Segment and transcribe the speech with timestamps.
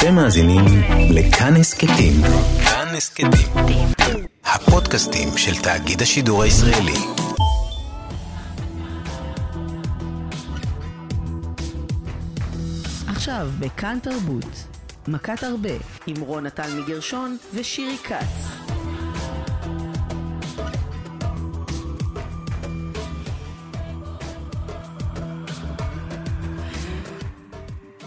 [0.00, 0.64] אתם מאזינים
[1.10, 2.12] לכאן הסכתים.
[2.64, 3.30] כאן הסכתים.
[4.44, 6.96] הפודקאסטים של תאגיד השידור הישראלי.
[13.08, 14.66] עכשיו בכאן תרבות,
[15.08, 15.70] מכת הרבה,
[16.06, 18.46] עם רונה טל מגרשון ושירי כץ.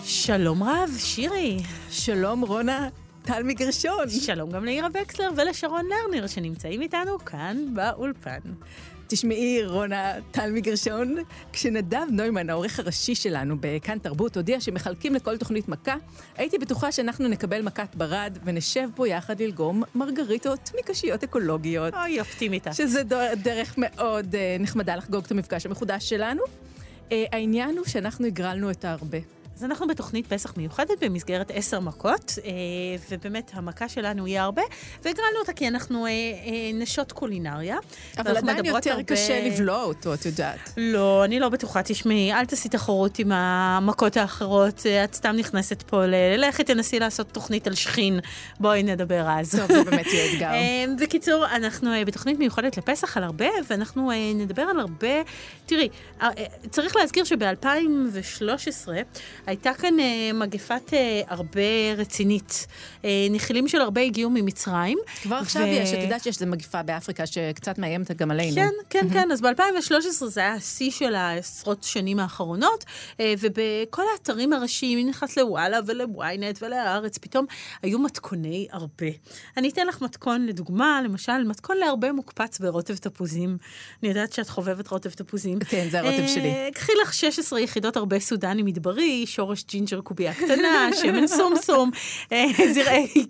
[0.04, 1.60] שלום רב, שירי.
[1.94, 2.90] שלום רונה
[3.22, 4.10] טל מגרשון.
[4.10, 8.40] שלום גם לעירה וקסלר ולשרון לרנר שנמצאים איתנו כאן באולפן.
[9.08, 11.16] תשמעי, רונה טל מגרשון,
[11.54, 15.96] כשנדב נוימן, העורך הראשי שלנו בכאן תרבות, הודיע שמחלקים לכל תוכנית מכה,
[16.38, 21.94] הייתי בטוחה שאנחנו נקבל מכת ברד ונשב פה יחד ללגום מרגריטות מקשיות אקולוגיות.
[21.94, 22.68] אוי, אופטימית.
[22.72, 23.04] שזה
[23.44, 26.42] דרך מאוד uh, נחמדה לחגוג את המפגש המחודש שלנו.
[26.44, 29.20] Uh, העניין הוא שאנחנו הגרלנו את ההרבה.
[29.58, 32.52] אז אנחנו בתוכנית פסח מיוחדת במסגרת עשר מכות, אה,
[33.10, 34.62] ובאמת המכה שלנו היא הרבה,
[35.04, 37.78] והגרלנו אותה כי אנחנו אה, אה, נשות קולינריה.
[38.18, 39.04] אבל עדיין יותר הרבה...
[39.04, 40.60] קשה לבלוע אותו, את יודעת.
[40.78, 41.84] לא, אני לא בטוחה.
[41.84, 46.16] תשמעי, אל תעשי תחרות עם המכות האחרות, את סתם נכנסת פה ל...
[46.38, 48.20] לכי תנסי לעשות תוכנית על שכין,
[48.60, 49.56] בואי נדבר אז.
[49.56, 50.52] טוב, זה באמת יהיה אתגר.
[51.04, 55.22] בקיצור, אנחנו בתוכנית מיוחדת לפסח על הרבה, ואנחנו נדבר על הרבה...
[55.66, 55.90] תראי,
[56.70, 58.90] צריך להזכיר שב-2013,
[59.46, 61.62] הייתה כאן אה, מגפת אה, הרבה
[61.98, 62.68] רצינית.
[63.06, 64.98] אה, נחילים של הרבה הגיעו ממצרים.
[65.22, 65.66] כבר עכשיו ו...
[65.66, 68.56] יש, את יודעת שיש איזו מגפה באפריקה שקצת מאיימת גם עלינו.
[68.56, 69.32] כן, כן, כן.
[69.32, 72.86] אז ב-2013 זה היה השיא של העשרות שנים האחרונות,
[73.20, 77.46] אה, ובכל האתרים הראשיים, אם נכנס לוואלה ולוויינט ולהארץ, פתאום
[77.84, 79.08] היו מתכוני הרבה.
[79.58, 83.58] אני אתן לך מתכון לדוגמה, למשל, מתכון להרבה מוקפץ ברוטב תפוזים.
[84.04, 85.60] אני יודעת שאת חובבת רוטב תפוזים.
[85.60, 86.50] כן, זה הרוטב שלי.
[86.50, 91.92] אה, קחי לך 16 יחידות ארבה סודני מדברי, שורש ג'ינג'ר קובייה קטנה, שמן סומסום,
[92.32, 93.26] אה, זרעי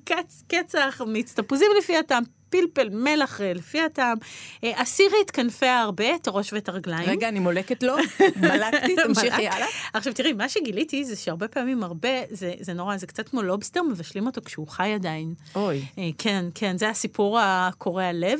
[0.48, 2.24] קצח, מיץ תפוזים לפי הטעם.
[2.54, 4.18] פלפל, מלח, אה, לפי הטעם.
[4.64, 7.10] אה, הסירי את כנפי הארבה, את הראש ואת הרגליים.
[7.10, 7.96] רגע, אני מולקת לו,
[8.42, 9.68] מלקתי, תמשיכי הלאה.
[9.94, 13.82] עכשיו תראי, מה שגיליתי זה שהרבה פעמים הארבה, זה, זה נורא, זה קצת כמו לובסטר,
[13.84, 15.34] מבשלים אותו כשהוא חי עדיין.
[15.56, 15.86] אוי.
[16.18, 18.40] כן, כן, זה הסיפור הקורע לב.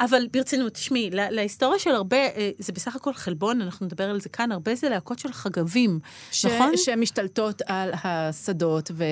[0.00, 2.16] אבל ברצינות, תשמעי, להיסטוריה של הרבה,
[2.58, 5.98] זה בסך הכל חלבון, אנחנו נדבר על זה כאן, הרבה זה להקות של חגבים,
[6.30, 6.76] ש- נכון?
[6.76, 9.04] שמשתלטות על השדות ו...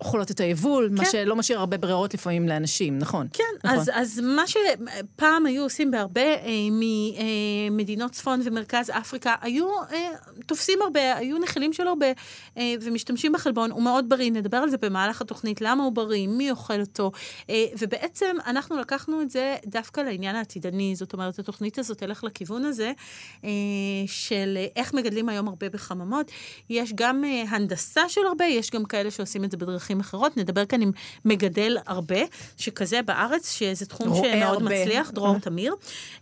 [0.00, 0.94] אוכלות את היבול, כן.
[0.94, 3.26] מה שלא משאיר הרבה ברירות לפעמים לאנשים, נכון?
[3.32, 3.78] כן, נכון.
[3.78, 10.10] אז, אז מה שפעם היו עושים בהרבה אה, ממדינות צפון ומרכז אפריקה, היו אה,
[10.46, 12.06] תופסים הרבה, היו נחילים שלו הרבה,
[12.56, 16.50] אה, ומשתמשים בחלבון, הוא מאוד בריא, נדבר על זה במהלך התוכנית, למה הוא בריא, מי
[16.50, 17.12] אוכל אותו,
[17.50, 22.64] אה, ובעצם אנחנו לקחנו את זה דווקא לעניין העתידני, זאת אומרת, התוכנית הזאת תלך לכיוון
[22.64, 22.92] הזה,
[23.44, 23.50] אה,
[24.06, 26.30] של איך מגדלים היום הרבה בחממות.
[26.70, 30.36] יש גם אה, הנדסה של הרבה, יש גם כאלה שעושים את זה בדרך בדרכים אחרות.
[30.36, 30.90] נדבר כאן עם
[31.24, 32.20] מגדל הרבה,
[32.56, 34.82] שכזה בארץ, שזה תחום שמאוד הרבה.
[34.82, 35.40] מצליח, דרור אה.
[35.40, 35.74] תמיר.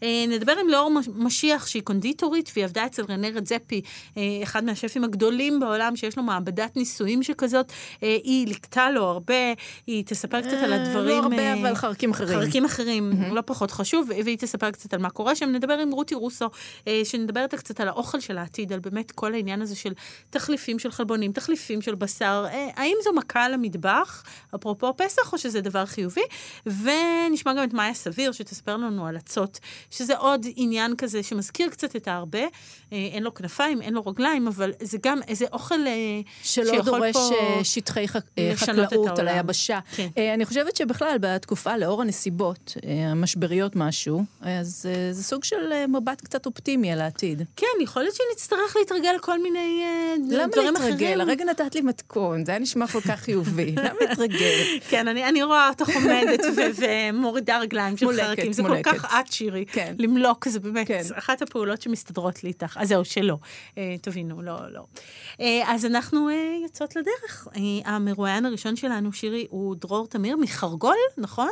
[0.02, 3.80] אה, נדבר עם לאור משיח, שהיא קונדיטורית, והיא עבדה אצל רנה רדזפי,
[4.16, 7.72] אה, אחד מהשפים הגדולים בעולם, שיש לו מעבדת ניסויים שכזאת.
[8.00, 9.34] היא ליקטה לו הרבה,
[9.86, 11.06] היא תספר קצת על הדברים...
[11.08, 12.40] לא הרבה, אבל חרקים אחרים.
[12.40, 15.48] חרקים אחרים, לא פחות חשוב, והיא תספר קצת על מה קורה שם.
[15.48, 16.46] נדבר עם רותי רוסו,
[17.04, 19.92] שנדברת קצת על האוכל של העתיד, על באמת כל העניין הזה של
[20.30, 22.46] תחליפים של חלבונים, תחליפים של בשר.
[22.76, 26.24] האם זו מכה למטבח, אפרופו פסח, או שזה דבר חיובי.
[26.66, 29.60] ונשמע גם את מאיה סביר, שתספר לנו על הצות,
[29.90, 32.38] שזה עוד עניין כזה שמזכיר קצת את ההרבה.
[32.38, 32.48] אה,
[33.12, 37.64] אין לו כנפיים, אין לו רגליים, אבל זה גם איזה אוכל אה, שלא דורש אה,
[37.64, 38.20] שטחי חק...
[38.54, 39.78] חקלאות על היבשה.
[39.96, 40.08] כן.
[40.34, 42.76] אני חושבת שבכלל, בתקופה, לאור הנסיבות
[43.10, 47.42] המשבריות משהו, אז זה סוג של מבט קצת אופטימי על העתיד.
[47.56, 49.84] כן, יכול להיות שנצטרך להתרגל לכל מיני
[50.28, 50.66] דברים אחרים.
[50.66, 51.20] למה להתרגל?
[51.20, 53.43] הרגע נתת לי מתכון, זה היה נשמע כל כך חיובי.
[53.44, 54.82] חיובי, למה מתרגלת?
[54.88, 56.40] כן, אני, אני רואה אותך עומדת
[56.78, 58.52] ומורידה רגליים של חרקים.
[58.52, 58.62] זה.
[58.62, 59.64] כל כך את, שירי.
[59.66, 59.94] כן.
[59.98, 61.02] למלוק, זה באמת כן.
[61.14, 62.76] אחת הפעולות שמסתדרות לי איתך.
[62.80, 63.36] אז זהו, שלא.
[63.78, 64.84] אה, תבינו, לא, לא.
[65.40, 67.48] אה, אז אנחנו אה, יוצאות לדרך.
[67.56, 67.60] אה,
[67.92, 71.50] המרואיין הראשון שלנו, שירי, הוא דרור תמיר מחרגול, נכון?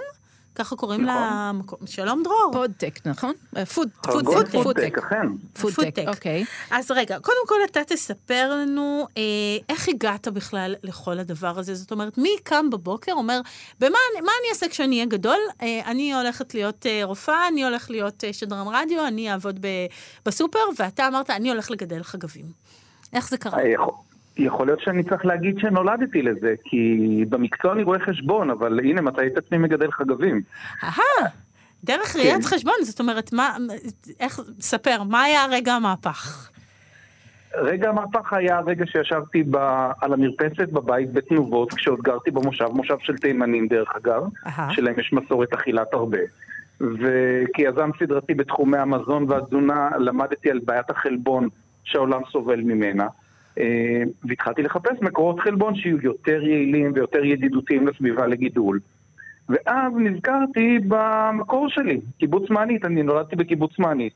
[0.54, 1.22] ככה קוראים נכון.
[1.52, 1.78] למקום.
[1.87, 2.50] שלום דרור.
[2.52, 3.32] פודטק, נכון?
[3.74, 5.26] food, food, food, foodtech, אכן.
[5.60, 6.44] פודטק, אוקיי.
[6.70, 9.22] אז רגע, קודם כל אתה תספר לנו אה,
[9.69, 11.75] איך הגעת בכלל לכל הדבר הזה.
[11.75, 13.40] זאת אומרת, מי קם בבוקר, אומר,
[13.81, 15.38] במה מה אני אעשה כשאני אהיה גדול?
[15.62, 19.66] אה, אני הולכת להיות אה, רופאה, אני הולך להיות שדרן רדיו, אני אעבוד ב,
[20.26, 22.46] בסופר, ואתה אמרת, אני הולך לגדל חגבים.
[23.12, 23.58] איך זה קרה?
[24.37, 29.26] יכול להיות שאני צריך להגיד שנולדתי לזה, כי במקצוע אני רואה חשבון, אבל הנה, מתי
[29.26, 30.43] את עצמי מגדל חגבים.
[30.84, 31.31] אהה,
[31.84, 32.56] דרך ראיית כן.
[32.56, 33.56] חשבון, זאת אומרת, מה,
[34.20, 36.50] איך, ספר, מה היה הרגע המהפך?
[37.55, 39.56] רגע המהפך היה הרגע שישבתי ב,
[40.00, 44.73] על המרפסת בבית בתנובות, כשעוד גרתי במושב, מושב של תימנים דרך אגב, אהה.
[44.73, 46.19] שלהם יש מסורת אכילת הרבה.
[46.81, 51.49] וכיזם סדרתי בתחומי המזון והתזונה, למדתי על בעיית החלבון
[51.84, 53.06] שהעולם סובל ממנה.
[53.58, 58.81] אה, והתחלתי לחפש מקורות חלבון שיהיו יותר יעילים ויותר ידידותיים לסביבה לגידול.
[59.49, 64.14] ואז נזכרתי במקור שלי, קיבוץ מענית, אני נולדתי בקיבוץ מענית.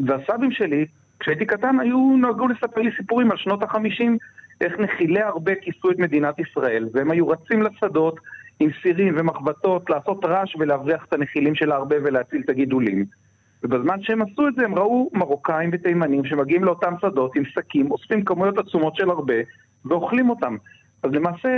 [0.00, 0.86] והסבים שלי,
[1.20, 4.18] כשהייתי קטן, היו נהגו לספר לי סיפורים על שנות החמישים,
[4.60, 8.20] איך נחילי הרבה כיסו את מדינת ישראל, והם היו רצים לשדות
[8.60, 13.04] עם סירים ומחבטות, לעשות רעש ולהבריח את הנחילים של הרבה ולהציל את הגידולים.
[13.64, 18.24] ובזמן שהם עשו את זה, הם ראו מרוקאים ותימנים שמגיעים לאותם שדות עם שקים, אוספים
[18.24, 19.34] כמויות עצומות של הרבה,
[19.84, 20.56] ואוכלים אותם.
[21.02, 21.48] אז למעשה,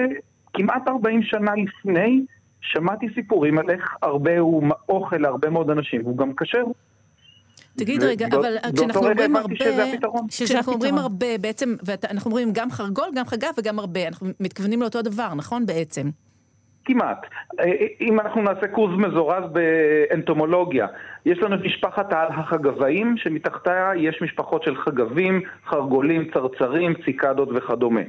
[0.54, 2.24] כמעט 40 שנה לפני,
[2.60, 6.64] שמעתי סיפורים על איך הרבה הוא אוכל להרבה מאוד אנשים, והוא גם כשר.
[7.76, 9.54] תגיד ו- רגע, בא- אבל באותו כשאנחנו אומרים הרבה...
[10.28, 10.94] כשאנחנו אומרים.
[10.98, 15.66] הרבה, בעצם, ואנחנו אומרים גם חרגול, גם חגב וגם הרבה, אנחנו מתכוונים לאותו דבר, נכון
[15.66, 16.10] בעצם?
[16.84, 17.26] כמעט.
[17.60, 17.64] אה,
[18.00, 20.86] אם אנחנו נעשה קורס מזורז באנטומולוגיה,
[21.26, 28.00] יש לנו את משפחת העל החגבאים, שמתחתיה יש משפחות של חגבים, חרגולים, צרצרים, ציקדות וכדומה.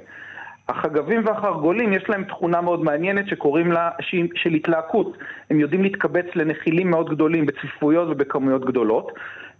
[0.69, 3.89] החגבים והחרגולים יש להם תכונה מאוד מעניינת שקוראים לה
[4.35, 5.17] של התלהקות.
[5.49, 9.11] הם יודעים להתקבץ לנחילים מאוד גדולים בצפיפויות ובכמויות גדולות.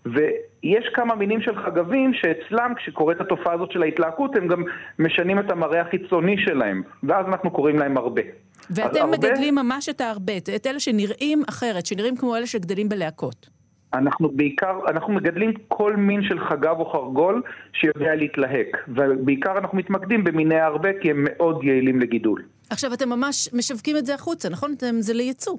[0.06, 4.64] ויש כמה מינים של חגבים שאצלם כשקורית התופעה הזאת של ההתלהקות הם גם
[5.00, 8.22] משנים את המראה החיצוני שלהם ואז אנחנו קוראים להם הרבה.
[8.70, 13.50] ואתם הרבה- מגדלים ממש את הארבה, את אלה שנראים אחרת, שנראים כמו אלה שגדלים בלהקות.
[13.94, 17.42] אנחנו בעיקר, אנחנו מגדלים כל מין של חגב או חרגול
[17.74, 22.44] שיודע להתלהק ובעיקר אנחנו מתמקדים במיני הרבה כי הם מאוד יעילים לגידול.
[22.70, 24.74] עכשיו, אתם ממש משווקים את זה החוצה, נכון?
[24.78, 25.58] אתם, זה לייצוא.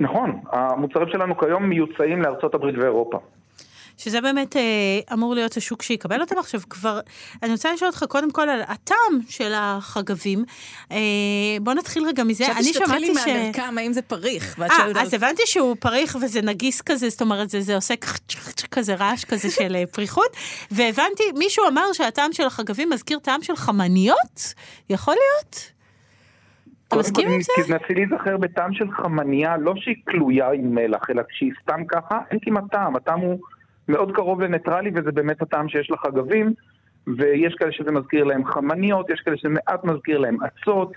[0.00, 3.18] נכון, המוצרים שלנו כיום מיוצאים לארצות הברית ואירופה.
[3.96, 4.62] שזה באמת אה,
[5.12, 7.00] אמור להיות השוק שיקבל אותם עכשיו כבר.
[7.42, 10.44] אני רוצה לשאול אותך קודם כל על הטעם של החגבים.
[10.92, 10.96] אה,
[11.60, 12.44] בוא נתחיל רגע מזה.
[12.44, 13.34] חשבתי אני שתתחילי שמעתי ש...
[13.34, 14.60] מהמרקם, האם זה פריך?
[14.60, 17.94] אה, אז הבנתי שהוא פריך וזה נגיס כזה, זאת אומרת, זה, זה עושה
[18.70, 20.36] כזה רעש כזה של אה, פריחות,
[20.70, 24.54] והבנתי, מישהו אמר שהטעם של החגבים מזכיר טעם של חמניות?
[24.90, 25.76] יכול להיות?
[26.88, 27.52] אתה מסכים עם זה?
[27.56, 32.38] תנסי להיזכר בטעם של חמניה, לא שהיא כלויה עם מלח, אלא כשהיא סתם ככה, אין
[32.42, 32.96] כמעט טעם.
[32.96, 33.38] הטעם הוא
[33.88, 36.52] מאוד קרוב לניטרלי, וזה באמת הטעם שיש לחגבים,
[37.06, 40.92] ויש כאלה שזה מזכיר להם חמניות, יש כאלה שזה מעט מזכיר להם אצות,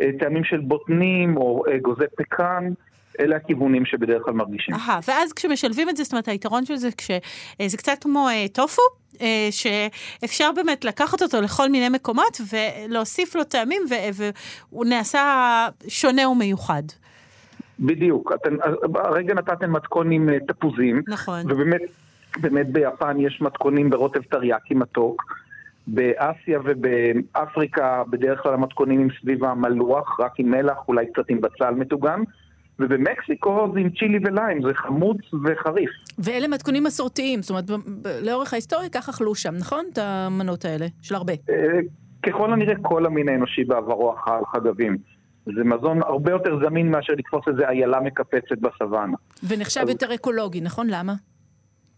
[0.00, 2.72] אה, טעמים של בוטנים או אה, אגוזי פקן,
[3.20, 4.74] אלה הכיוונים שבדרך כלל מרגישים.
[4.74, 8.82] אהה, ואז כשמשלבים את זה, זאת אומרת, היתרון של זה, כשזה קצת כמו אה, טופו,
[9.20, 13.82] אה, שאפשר באמת לקחת אותו לכל מיני מקומות ולהוסיף לו טעמים,
[14.14, 15.22] והוא נעשה
[15.88, 16.82] שונה ומיוחד.
[17.80, 18.32] בדיוק.
[18.34, 18.56] אתם,
[18.94, 21.52] הרגע נתתם מתכון עם אה, תפוזים, נכון.
[21.52, 21.80] ובאמת,
[22.40, 25.22] באמת ביפן יש מתכונים ברוטב טריאקי מתוק.
[25.86, 31.70] באסיה ובאפריקה בדרך כלל המתכונים עם סביב המלוח, רק עם מלח, אולי קצת עם בצל
[31.70, 32.20] מטוגן.
[32.80, 35.90] ובמקסיקו זה עם צ'ילי וליים, זה חמוץ וחריף.
[36.18, 37.64] ואלה מתכונים מסורתיים, זאת אומרת,
[38.22, 39.84] לאורך ההיסטוריה כך אכלו שם, נכון?
[39.92, 41.32] את המנות האלה, של הרבה.
[41.50, 41.56] אה,
[42.26, 44.96] ככל הנראה כל המין האנושי בעברו אכל חגבים.
[45.46, 49.16] זה מזון הרבה יותר זמין מאשר לתפוס איזה איילה מקפצת בסוואנה.
[49.48, 50.86] ונחשב אז- יותר אקולוגי, נכון?
[50.90, 51.12] למה?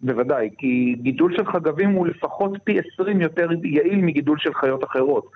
[0.02, 5.30] בוודאי, כי גידול של חגבים הוא לפחות פי 20 יותר יעיל מגידול של חיות אחרות.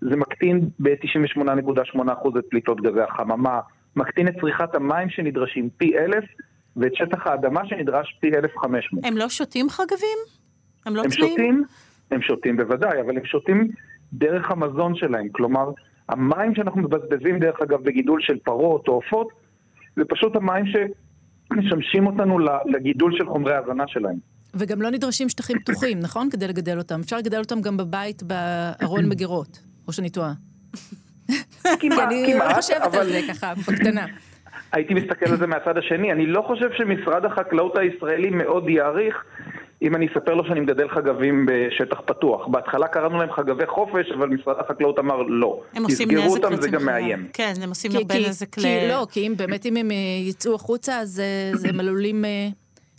[0.00, 3.60] זה מקטין ב-98.8% את פליטות גזי החממה,
[3.96, 6.24] מקטין את צריכת המים שנדרשים פי אלף,
[6.76, 9.04] ואת שטח האדמה שנדרש פי 1,500.
[9.04, 10.18] הם לא שותים חגבים?
[10.86, 11.30] הם לא הם צמאים?
[11.30, 11.64] שותים,
[12.10, 13.68] הם שותים בוודאי, אבל הם שותים
[14.12, 15.28] דרך המזון שלהם.
[15.32, 15.70] כלומר,
[16.08, 19.28] המים שאנחנו מבזבזים דרך אגב בגידול של פרות או עופות,
[19.96, 20.64] זה פשוט המים
[21.52, 24.16] שמשמשים אותנו לגידול של חומרי ההזנה שלהם.
[24.54, 26.30] וגם לא נדרשים שטחים פתוחים, נכון?
[26.30, 27.00] כדי לגדל אותם.
[27.00, 29.58] אפשר לגדל אותם גם בבית בארון מגירות,
[29.88, 30.32] או שאני טועה.
[31.26, 34.06] כי כמעט, אני כמעט, חושבת על זה ככה, בקטנה.
[34.72, 36.12] הייתי מסתכל על זה מהצד השני.
[36.12, 39.24] אני לא חושב שמשרד החקלאות הישראלי מאוד יעריך
[39.82, 42.46] אם אני אספר לו שאני מגדל חגבים בשטח פתוח.
[42.46, 45.60] בהתחלה קראנו להם חגבי חופש, אבל משרד החקלאות אמר לא.
[45.74, 46.84] הם עושים תסגרו נזק אותם, זה גם.
[46.84, 47.28] מאיים.
[47.32, 48.60] כן, הם עושים הרבה נזק ל...
[48.60, 49.96] כי לא, כי אם באמת אם הם אה,
[50.28, 52.48] יצאו החוצה, אז אה, הם עלולים אה,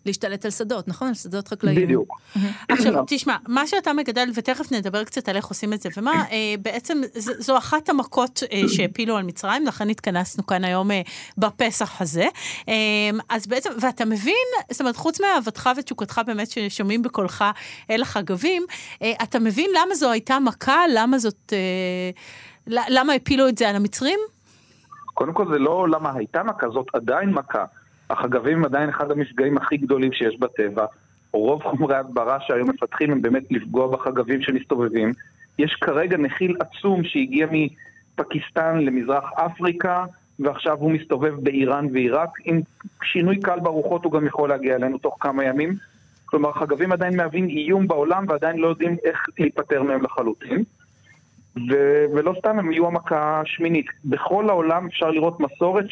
[0.05, 1.07] להשתלט על שדות, נכון?
[1.07, 1.81] על שדות חקלאיים.
[1.81, 2.19] בדיוק.
[2.69, 6.55] עכשיו, תשמע, מה שאתה מגדל, ותכף נדבר קצת על איך עושים את זה, ומה, אה,
[6.61, 11.01] בעצם זו אחת המכות אה, שהפילו על מצרים, לכן התכנסנו כאן היום אה,
[11.37, 12.27] בפסח הזה.
[13.29, 17.43] אז בעצם, ואתה מבין, זאת אומרת, חוץ מאהבתך ותשוקתך באמת ששומעים בקולך
[17.89, 18.65] אל החגבים,
[19.23, 21.53] אתה מבין למה זו הייתה מכה, למה זאת,
[22.67, 24.19] למה הפילו את זה על המצרים?
[25.13, 27.65] קודם כל זה לא למה הייתה מכה, זאת עדיין מכה.
[28.09, 30.85] החגבים עדיין אחד המפגעים הכי גדולים שיש בטבע.
[31.33, 35.11] רוב חומרי ההדברה שהיום מפתחים הם באמת לפגוע בחגבים שמסתובבים.
[35.59, 40.05] יש כרגע נחיל עצום שהגיע מפקיסטן למזרח אפריקה,
[40.39, 42.29] ועכשיו הוא מסתובב באיראן ועיראק.
[42.45, 42.61] עם
[43.03, 45.75] שינוי קל ברוחות הוא גם יכול להגיע אלינו תוך כמה ימים.
[46.25, 50.63] כלומר, חגבים עדיין מהווים איום בעולם ועדיין לא יודעים איך להיפטר מהם לחלוטין.
[51.69, 53.85] ו- ולא סתם הם יהיו המכה השמינית.
[54.05, 55.85] בכל העולם אפשר לראות מסורת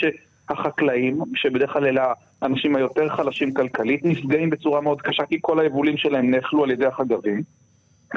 [0.47, 5.97] שהחקלאים, שבדרך כלל אלה האנשים היותר חלשים כלכלית, נפגעים בצורה מאוד קשה כי כל היבולים
[5.97, 7.43] שלהם נאכלו על ידי החגבים.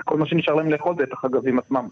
[0.05, 1.89] כל מה שנשאר להם לאכול זה את החגבים עצמם.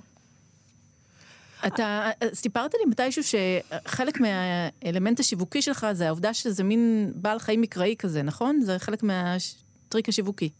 [1.66, 7.94] אתה סיפרת לי מתישהו שחלק מהאלמנט השיווקי שלך זה העובדה שזה מין בעל חיים מקראי
[7.98, 8.60] כזה, נכון?
[8.60, 10.50] זה חלק מהטריק השיווקי.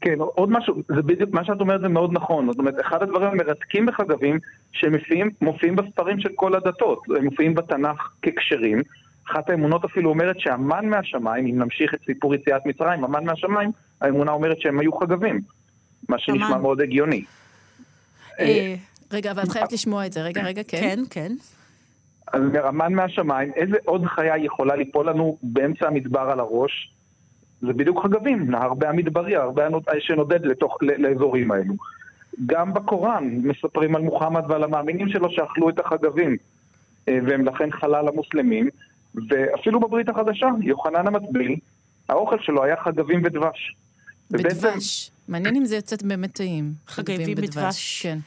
[0.00, 2.46] כן, עוד משהו, זה בדיוק, מה שאת אומרת זה מאוד נכון.
[2.46, 4.38] זאת אומרת, אחד הדברים המרתקים בחגבים,
[4.72, 7.02] שהם מופיעים, מופיעים בספרים של כל הדתות.
[7.16, 8.82] הם מופיעים בתנ"ך ככשרים.
[9.30, 14.32] אחת האמונות אפילו אומרת שהמן מהשמיים, אם נמשיך את סיפור יציאת מצרים, המן מהשמיים, האמונה
[14.32, 15.40] אומרת שהם היו חגבים.
[16.08, 17.24] מה שנשמע מאוד הגיוני.
[18.40, 18.74] אה,
[19.12, 20.22] רגע, אבל את חייבת לשמוע את זה.
[20.22, 20.78] רגע, רגע, כן.
[20.80, 21.32] כן, כן.
[22.32, 26.92] אז המן מהשמיים, איזה עוד חיה יכולה ליפול לנו באמצע המדבר על הראש?
[27.62, 29.66] זה בדיוק חגבים, נהר במדברי, הרבה
[30.00, 31.74] שנודד לתוך, לאזורים האלו.
[32.46, 36.36] גם בקוראן מספרים על מוחמד ועל המאמינים שלו שאכלו את החגבים,
[37.08, 38.68] אה, והם לכן חלל המוסלמים,
[39.14, 41.56] ואפילו בברית החדשה, יוחנן המטביל,
[42.08, 43.76] האוכל שלו היה חגבים ודבש.
[44.30, 44.50] בדבש.
[44.60, 44.78] ובעצם...
[45.28, 46.72] מעניין אם זה יוצא באמת טעים.
[46.86, 48.02] חגבים בדבש.
[48.02, 48.18] כן.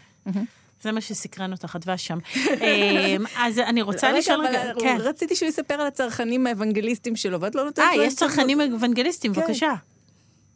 [0.84, 2.18] זה מה שסקרן אותך, הדבש שם.
[2.62, 4.98] אמ, אז אני רוצה לשאול רגע, כן.
[5.00, 8.02] רציתי שהוא יספר על הצרכנים האוונגליסטים שלו, ואת לא נותנת לו...
[8.02, 9.42] אה, יש צרכנים אוונגליסטים, כן.
[9.42, 9.74] בבקשה.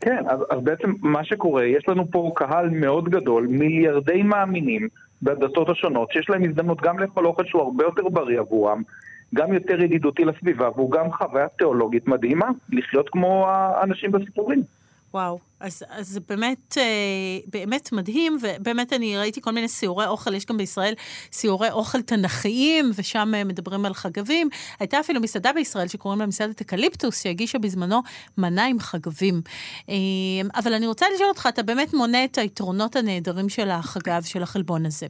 [0.02, 4.88] כן, אז, אז בעצם מה שקורה, יש לנו פה קהל מאוד גדול, מיליארדי מאמינים
[5.22, 8.82] בדתות השונות, שיש להם הזדמנות גם לאכול אוכל שהוא הרבה יותר בריא עבורם,
[9.36, 14.64] גם יותר ידידותי לסביבה, והוא גם חוויה תיאולוגית מדהימה, לחיות כמו האנשים בסיפורים.
[15.18, 16.84] וואו, אז, אז זה באמת, אה,
[17.46, 20.94] באמת מדהים, ובאמת אני ראיתי כל מיני סיורי אוכל, יש גם בישראל
[21.32, 24.50] סיורי אוכל תנכיים, ושם אה, מדברים על חגבים.
[24.80, 28.02] הייתה אפילו מסעדה בישראל שקוראים לה מסעדת אקליפטוס, שהגישה בזמנו
[28.38, 29.42] מנה עם חגבים.
[29.90, 29.96] אה,
[30.56, 34.86] אבל אני רוצה לשאול אותך, אתה באמת מונה את היתרונות הנהדרים של החגב, של החלבון
[34.86, 35.08] הזה,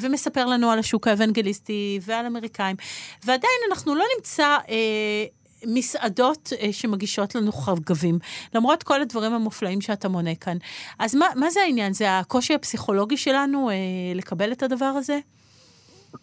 [0.00, 2.76] ומספר לנו על השוק האוונגליסטי ועל אמריקאים,
[3.24, 4.56] ועדיין אנחנו לא נמצא...
[5.64, 8.18] מסעדות אה, שמגישות לנו חגבים,
[8.54, 10.56] למרות כל הדברים המופלאים שאתה מונה כאן.
[10.98, 11.92] אז מה, מה זה העניין?
[11.92, 13.74] זה הקושי הפסיכולוגי שלנו אה,
[14.14, 15.18] לקבל את הדבר הזה?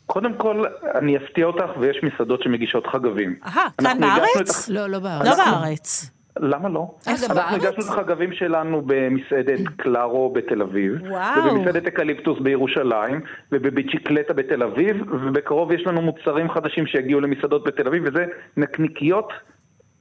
[0.05, 0.63] קודם כל,
[0.95, 3.35] אני אפתיע אותך, ויש מסעדות שמגישות חגבים.
[3.45, 4.69] אהה, כאן בארץ?
[4.69, 5.25] לא, לא בארץ.
[5.27, 6.11] לא בארץ.
[6.39, 6.95] למה לא?
[7.05, 7.23] בארץ?
[7.23, 11.45] אנחנו הגשנו את החגבים שלנו במסעדת קלארו בתל אביב, וואו.
[11.45, 13.21] ובמסעדת אקליפטוס בירושלים,
[13.51, 18.25] ובביצ'יקלטה בתל אביב, ובקרוב יש לנו מוצרים חדשים שיגיעו למסעדות בתל אביב, וזה
[18.57, 19.33] נקניקיות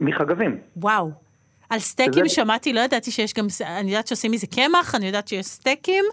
[0.00, 0.58] מחגבים.
[0.76, 1.10] וואו.
[1.70, 2.34] על סטייקים זה...
[2.34, 6.04] שמעתי, לא ידעתי שיש גם, אני יודעת שעושים מזה קמח, אני יודעת שיש סטייקים,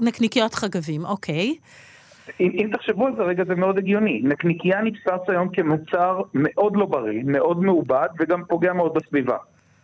[0.00, 1.54] נקניקיות חגבים, אוקיי.
[2.40, 4.20] אם, אם תחשבו על זה רגע, זה מאוד הגיוני.
[4.24, 9.36] נקניקייה נתפס היום כמוצר מאוד לא בריא, מאוד מעובד, וגם פוגע מאוד בסביבה.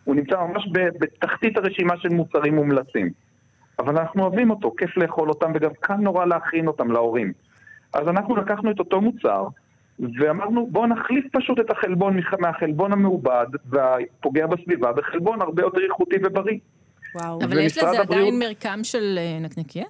[0.03, 3.09] הוא נמצא ממש בתחתית הרשימה של מוצרים מומלצים.
[3.79, 7.33] אבל אנחנו אוהבים אותו, כיף לאכול אותם, וגם קל נורא להכין אותם להורים.
[7.93, 9.47] אז אנחנו לקחנו את אותו מוצר,
[9.99, 16.57] ואמרנו, בואו נחליף פשוט את החלבון מהחלבון המעובד והפוגע בסביבה בחלבון הרבה יותר איכותי ובריא.
[17.15, 17.39] וואו.
[17.43, 18.09] אבל יש לזה הבריאות...
[18.09, 19.85] עדיין מרקם של אה, נקניקייה?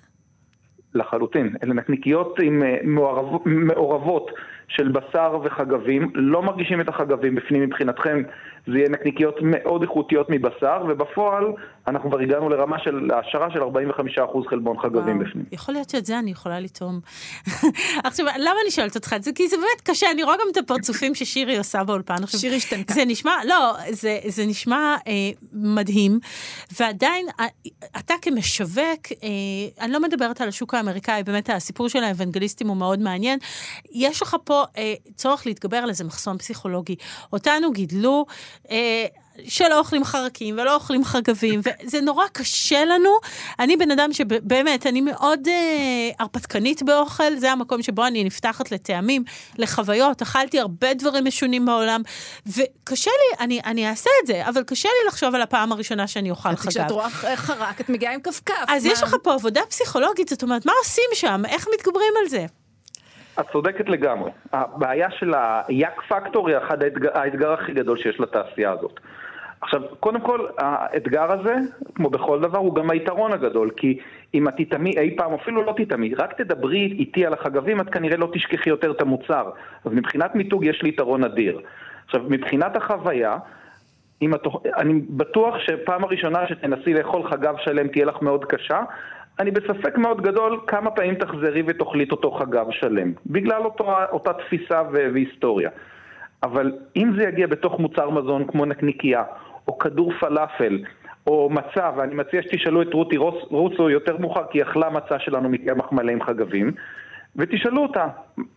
[0.95, 1.55] לחלוטין.
[1.63, 4.31] אלה נקניקיות עם אה, מעורב, מעורבות
[4.75, 8.22] של בשר וחגבים, לא מרגישים את החגבים בפנים מבחינתכם,
[8.68, 11.44] זה יהיה נקניקיות מאוד איכותיות מבשר, ובפועל
[11.88, 15.27] אנחנו כבר הגענו לרמה של העשרה של 45% חלבון חגבים וואו.
[15.27, 15.46] בפנים.
[15.51, 17.00] יכול להיות שאת זה אני יכולה לטעום.
[18.03, 19.32] עכשיו, למה אני שואלת אותך את זה?
[19.36, 22.15] כי זה באמת קשה, אני רואה גם את הפרצופים ששירי עושה באולפן.
[22.27, 22.94] שירי השתנתה.
[22.94, 25.12] זה נשמע, לא, זה, זה נשמע אה,
[25.53, 26.20] מדהים,
[26.80, 27.46] ועדיין, אה,
[28.00, 29.27] אתה כמשווק, אה,
[29.86, 33.39] אני לא מדברת על השוק האמריקאי, באמת הסיפור של האוונגליסטים הוא מאוד מעניין.
[33.92, 36.96] יש לך פה אה, צורך להתגבר על איזה מחסום פסיכולוגי.
[37.34, 38.25] אותנו גידלו,
[38.72, 39.05] אה,
[39.48, 43.10] שלא אוכלים חרקים ולא אוכלים חגבים, וזה נורא קשה לנו.
[43.60, 49.24] אני בן אדם שבאמת, אני מאוד אה, הרפתקנית באוכל, זה המקום שבו אני נפתחת לטעמים,
[49.58, 52.01] לחוויות, אכלתי הרבה דברים משונים בעולם,
[52.48, 56.32] וקשה לי, אני, אני אעשה את זה, אבל קשה לי לחשוב על הפעם הראשונה שאני
[56.32, 56.72] אוכל חגב.
[56.72, 58.53] כשאת רואה חרק, את מגיעה עם כפכף.
[58.67, 58.91] אז מה...
[58.91, 61.41] יש לך פה עבודה פסיכולוגית, זאת אומרת, מה עושים שם?
[61.48, 62.46] איך מתגברים על זה?
[63.39, 64.31] את צודקת לגמרי.
[64.53, 65.33] הבעיה של
[65.67, 68.99] היאק פקטור היא אחד האתגר, האתגר הכי גדול שיש לתעשייה הזאת.
[69.61, 71.55] עכשיו, קודם כל, האתגר הזה,
[71.95, 73.99] כמו בכל דבר, הוא גם היתרון הגדול, כי
[74.33, 78.17] אם את תטעמי אי פעם, אפילו לא תטעמי, רק תדברי איתי על החגבים, את כנראה
[78.17, 79.49] לא תשכחי יותר את המוצר.
[79.85, 81.61] אז מבחינת מיתוג יש לי יתרון אדיר.
[82.05, 83.37] עכשיו, מבחינת החוויה,
[84.21, 84.61] אם התוכ...
[84.77, 88.81] אני בטוח שפעם הראשונה שתנסי לאכול חגב שלם תהיה לך מאוד קשה.
[89.39, 94.33] אני בספק מאוד גדול כמה פעמים תחזרי ותאכלי את אותו חגב שלם, בגלל אותו, אותה
[94.33, 95.69] תפיסה והיסטוריה.
[96.43, 99.23] אבל אם זה יגיע בתוך מוצר מזון כמו נקניקייה,
[99.67, 100.79] או כדור פלאפל,
[101.27, 103.17] או מצה, ואני מציע שתשאלו את רותי
[103.49, 106.71] רוסו יותר מאוחר, כי היא אכלה מצה שלנו מקמח מלא עם חגבים,
[107.35, 108.07] ותשאלו אותה,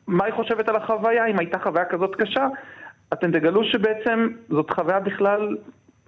[0.07, 2.47] מה היא חושבת על החוויה, אם הייתה חוויה כזאת קשה,
[3.13, 5.57] אתם תגלו שבעצם זאת חוויה בכלל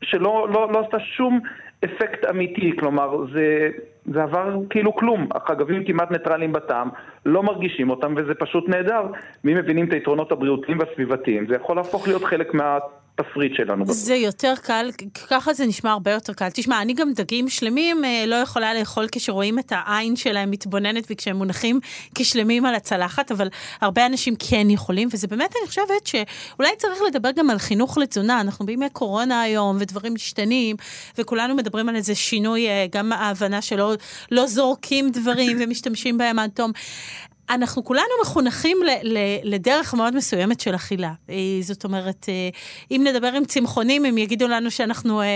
[0.02, 1.40] שלא לא, לא עשתה שום
[1.85, 3.69] אפקט אמיתי, כלומר זה,
[4.07, 6.88] זה עבר כאילו כלום, החגבים כמעט ניטרלים בטעם,
[7.26, 9.02] לא מרגישים אותם וזה פשוט נהדר,
[9.45, 12.78] מי מבינים את היתרונות הבריאותיים והסביבתיים, זה יכול להפוך להיות חלק מה...
[13.18, 13.84] התפריט שלנו.
[13.87, 14.90] זה יותר קל,
[15.30, 16.48] ככה זה נשמע הרבה יותר קל.
[16.54, 21.37] תשמע, אני גם דגים שלמים אה, לא יכולה לאכול כשרואים את העין שלהם מתבוננת וכשהם
[21.37, 21.80] מונחים
[22.14, 23.48] כשלמים על הצלחת, אבל
[23.80, 28.40] הרבה אנשים כן יכולים, וזה באמת, אני חושבת שאולי צריך לדבר גם על חינוך לתזונה.
[28.40, 30.76] אנחנו בימי קורונה היום, ודברים משתנים,
[31.18, 33.94] וכולנו מדברים על איזה שינוי, אה, גם ההבנה שלא
[34.30, 36.72] לא זורקים דברים ומשתמשים בהם עד תום.
[37.50, 41.12] אנחנו כולנו מחונכים ל, ל, לדרך מאוד מסוימת של אכילה.
[41.31, 42.49] אה, זאת אומרת, אה,
[42.90, 45.26] אם נדבר עם צמחונים, הם יגידו לנו שאנחנו אה,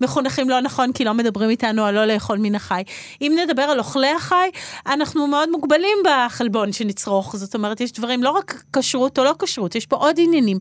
[0.00, 2.82] מחונכים לא נכון, כי לא מדברים איתנו על לא לאכול מן החי.
[3.22, 4.50] אם נדבר על אוכלי החי,
[4.86, 7.36] אנחנו מאוד מוגבלים בחלבון שנצרוך.
[7.36, 10.58] זאת אומרת, יש דברים, לא רק כשרות או לא כשרות, יש פה עוד עניינים.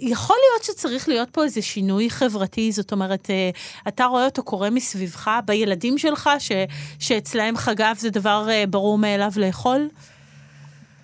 [0.00, 3.50] יכול להיות שצריך להיות פה איזה שינוי חברתי, זאת אומרת, אה,
[3.88, 6.52] אתה רואה אותו קורה מסביבך, בילדים שלך, ש,
[6.98, 9.88] שאצלהם חגב זה דבר אה, ברור מאליו לאכול?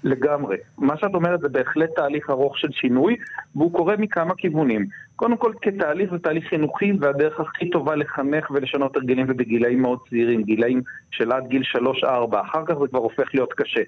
[0.04, 0.56] לגמרי.
[0.78, 3.16] מה שאת אומרת זה בהחלט תהליך ארוך של שינוי,
[3.56, 4.86] והוא קורה מכמה כיוונים.
[5.16, 10.42] קודם כל, כתהליך זה תהליך חינוכי, והדרך הכי טובה לחנך ולשנות הרגלים ובגילאים מאוד צעירים,
[10.42, 11.62] גילאים של עד גיל
[12.02, 12.06] 3-4,
[12.40, 13.82] אחר כך זה כבר הופך להיות קשה.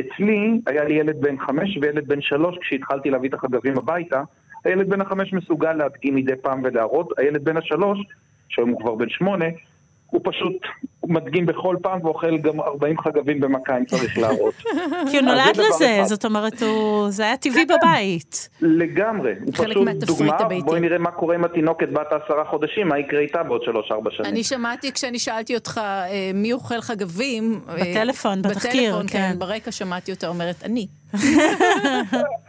[0.00, 4.22] אצלי היה לי ילד בן חמש וילד בן שלוש כשהתחלתי להביא את החגבים הביתה.
[4.64, 7.98] הילד בן החמש מסוגל להדגים מדי פעם ולהראות, הילד בן השלוש,
[8.48, 9.44] שהיום הוא כבר בן שמונה,
[10.06, 10.56] הוא פשוט
[11.08, 14.54] מדגים בכל פעם ואוכל גם 40 חגבים במכה אם צריך להראות.
[15.10, 16.62] כי הוא נולד לזה, זאת אומרת,
[17.08, 17.78] זה היה טבעי כן, כן.
[17.78, 18.48] בבית.
[18.60, 19.32] לגמרי.
[19.44, 23.42] הוא פשוט דוגמה, בואי נראה מה קורה עם התינוקת בת העשרה חודשים, מה יקרה איתה
[23.42, 24.30] בעוד שלוש-ארבע שנים.
[24.30, 27.60] אני שמעתי כשאני שאלתי אותך אה, מי אוכל חגבים.
[27.68, 29.18] אה, בטלפון, בתחקיר, כן.
[29.18, 29.38] כן.
[29.38, 30.86] ברקע שמעתי אותה אומרת, אני.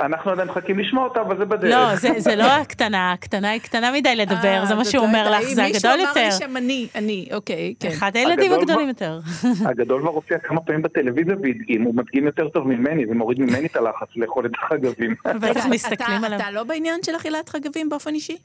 [0.02, 1.72] אנחנו עדיין מחכים לשמוע אותה, אבל זה בדרך.
[1.72, 5.44] לא, זה, זה לא הקטנה, הקטנה היא קטנה מדי לדבר, זה מה שהוא אומר לך,
[5.54, 6.06] זה הגדול יותר.
[6.06, 7.88] מישהו אמר לי שם אני, אני, אוקיי, כן.
[7.88, 9.20] אחד הילדים הגדולים יותר.
[9.70, 13.66] הגדול כבר הופיע כמה פעמים בטלוויזיה והדגים, הוא מדגים יותר טוב ממני, זה מוריד ממני
[13.66, 15.16] את הלחץ לאכול את החגבים.
[15.42, 16.40] בטח מסתכלים עליו.
[16.40, 18.38] אתה לא בעניין של אכילת חגבים באופן אישי?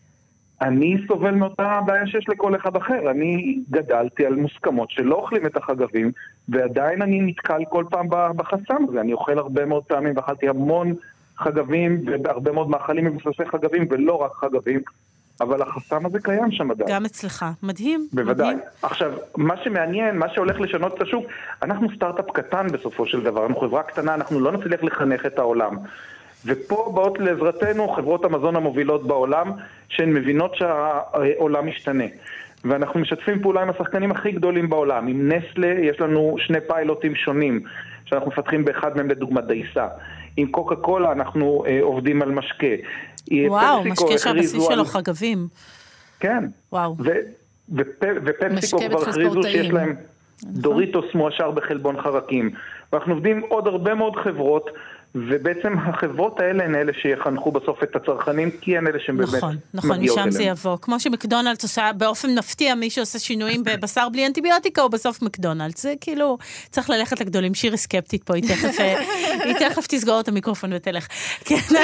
[0.63, 3.11] אני סובל מאותה בעיה שיש לכל אחד אחר.
[3.11, 6.13] אני גדלתי על מוסכמות שלא אוכלים את החגבים,
[6.49, 9.01] ועדיין אני נתקל כל פעם בחסם הזה.
[9.01, 10.95] אני אוכל הרבה מאוד פעמים, ואכלתי המון
[11.39, 14.81] חגבים, והרבה מאוד מאכלים מבוססי חגבים, ולא רק חגבים.
[15.41, 16.91] אבל החסם הזה קיים שם עדיין.
[16.91, 18.09] גם אצלך, מדהים.
[18.13, 18.55] בוודאי.
[18.55, 18.69] מדהים.
[18.83, 21.27] עכשיו, מה שמעניין, מה שהולך לשנות את השוק,
[21.63, 25.77] אנחנו סטארט-אפ קטן בסופו של דבר, אנחנו חברה קטנה, אנחנו לא נצליח לחנך את העולם.
[26.47, 29.51] ופה באות לעזרתנו חברות המזון המובילות בעולם,
[29.89, 32.05] שהן מבינות שהעולם משתנה.
[32.65, 35.07] ואנחנו משתפים פעולה עם השחקנים הכי גדולים בעולם.
[35.07, 37.61] עם נסלה יש לנו שני פיילוטים שונים,
[38.05, 39.87] שאנחנו מפתחים באחד מהם לדוגמה דייסה.
[40.37, 42.67] עם קוקה קולה אנחנו אה, עובדים על משקה.
[43.49, 45.49] וואו, משקה שהבסיס שלו חגבים.
[46.21, 46.45] כן.
[46.73, 46.97] וואו.
[48.25, 49.97] ופפסיקו כבר הכריזו שיש להם
[50.43, 50.55] נכון.
[50.63, 52.51] דוריטוס מועשר בחלבון חרקים.
[52.93, 54.71] ואנחנו עובדים עוד הרבה מאוד חברות
[55.15, 59.57] ובעצם החברות האלה הן אלה שיחנכו בסוף את הצרכנים, כי הן אלה שהן באמת נכון,
[59.75, 60.77] נכון, משם זה יבוא.
[60.83, 65.83] כמו שמקדונלדס עושה באופן מפתיע, מי שעושה שינויים בבשר בלי אנטיביוטיקה הוא בסוף מקדונלדס.
[65.83, 66.39] זה כאילו,
[66.71, 67.55] צריך ללכת לגדולים.
[67.55, 69.01] שירי סקפטית פה, היא תכף, אה,
[69.45, 71.07] היא תכף תסגור את המיקרופון ותלך.
[71.45, 71.57] כן.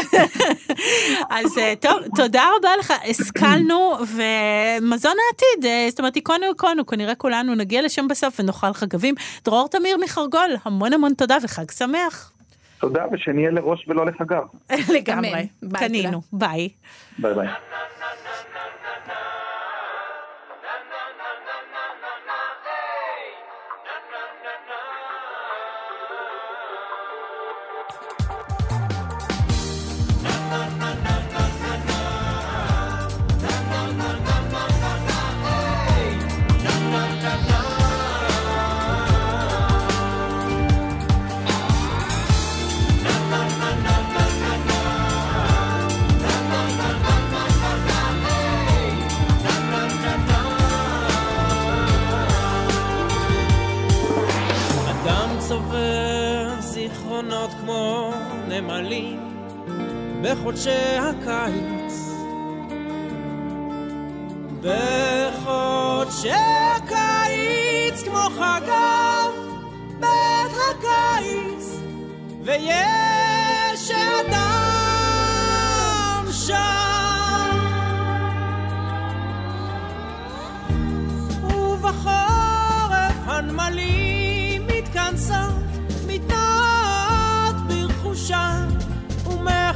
[1.38, 2.92] אז אה, טוב, תודה רבה לך.
[3.10, 9.14] השכלנו, ומזון העתיד, אה, זאת אומרת, איקונו איקונו, כנראה כולנו נגיע לשם בסוף ונאכל חגבים.
[9.44, 12.39] דרור תמיר מחרגול, המון המון תודה וחג שמח.
[12.80, 14.42] תודה, ושנהיה לראש ולא לחגב.
[14.96, 16.20] לגמרי, קנינו.
[16.32, 16.68] ביי.
[17.18, 17.48] ביי ביי.
[58.60, 59.20] נמלים
[60.22, 61.94] בחודשי הקיץ.
[64.60, 66.30] בחודשי
[66.76, 69.32] הקיץ כמו חגב
[70.00, 71.80] בית הקיץ
[72.44, 74.89] ויש אדם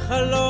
[0.04, 0.43] ומכלות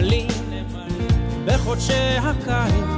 [0.00, 0.28] נמלים
[1.46, 2.89] בחודשי הקיץ.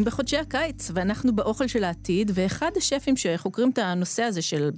[0.00, 4.70] נמלים בחודשי הקיץ, ואנחנו באוכל של העתיד, ואחד השפים שחוקרים את הנושא הזה של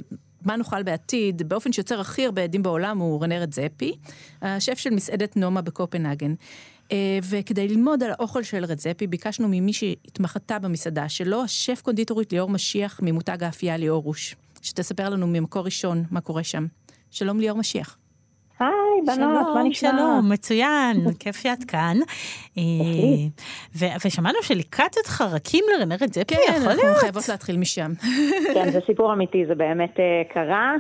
[0.45, 3.97] מה נאכל בעתיד, באופן שיוצר הכי הרבה עדים בעולם, הוא רנה רדזפי,
[4.43, 6.35] השף של מסעדת נומה בקופנהגן.
[6.93, 12.51] אה, וכדי ללמוד על האוכל של רדזפי, ביקשנו ממי שהתמחתה במסעדה שלו, השף קונדיטורית ליאור
[12.51, 16.67] משיח ממותג האפייה ליאור רוש, שתספר לנו ממקור ראשון מה קורה שם.
[17.11, 17.97] שלום ליאור משיח.
[18.63, 19.91] היי, בנות, מה שלום, נשמע?
[19.91, 21.97] שלום, מצוין, כיף שאת כאן.
[22.59, 22.63] אה,
[24.05, 26.97] ושמענו שליקטת חרקים לרנה רדזפי, כן, יכול אנחנו להיות?
[26.97, 27.91] חייבות להתחיל משם.
[28.55, 30.75] כן, זה סיפור אמיתי, זה באמת אה, קרה,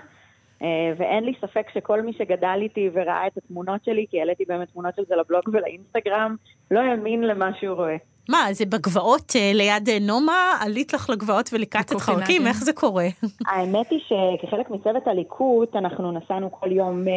[0.62, 4.68] אה, ואין לי ספק שכל מי שגדל איתי וראה את התמונות שלי, כי העליתי באמת
[4.72, 6.36] תמונות של זה לבלוג ולאינסטגרם,
[6.70, 7.96] לא האמין למה שהוא רואה.
[8.28, 10.58] מה, זה בגבעות אה, ליד אה, נומה?
[10.60, 12.20] עלית לך לגבעות וליקטת בקופנהגן.
[12.20, 12.46] חרקים?
[12.46, 13.06] איך זה קורה?
[13.50, 17.12] האמת היא שכחלק מצוות הליקוט, אנחנו נסענו כל יום אה,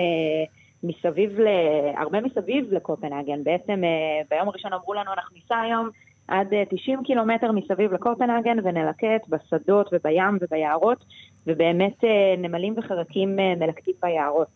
[0.84, 1.48] מסביב, ל...
[1.98, 3.44] הרבה מסביב לקופנהגן.
[3.44, 5.90] בעצם אה, ביום הראשון אמרו לנו, אנחנו ניסע היום
[6.28, 11.06] עד אה, 90 קילומטר מסביב לקופנהגן ונלקט בשדות ובים וביערות,
[11.48, 12.04] ובאמת
[12.38, 14.48] נמלים וחרקים מלקטים ביערות.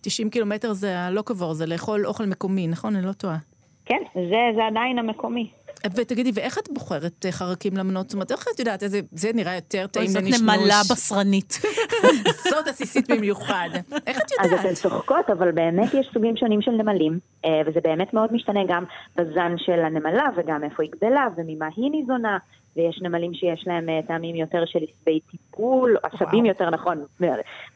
[0.00, 2.96] 90 קילומטר זה הלא קבור, זה לאכול אוכל מקומי, נכון?
[2.96, 3.36] אני לא טועה.
[3.84, 5.50] כן, זה, זה עדיין המקומי.
[5.96, 8.06] ותגידי, ואיך את בוחרת אה, חרקים למנות?
[8.08, 10.40] זאת אומרת, איך את יודעת, איזה, זה נראה יותר טעים זאת לנשנוש.
[10.40, 11.60] נמלה בשרנית.
[12.50, 13.68] זאת עסיסית במיוחד.
[14.06, 14.66] איך את אז יודעת?
[14.66, 18.84] אתן צוחקות, אבל באמת יש סוגים שונים של נמלים, אה, וזה באמת מאוד משתנה גם
[19.16, 22.38] בזן של הנמלה וגם איפה היא גדלה וממה היא ניזונה,
[22.76, 26.46] ויש נמלים שיש להם אה, טעמים יותר של עשבי טיפול, עשבים.
[26.46, 27.04] יותר נכון,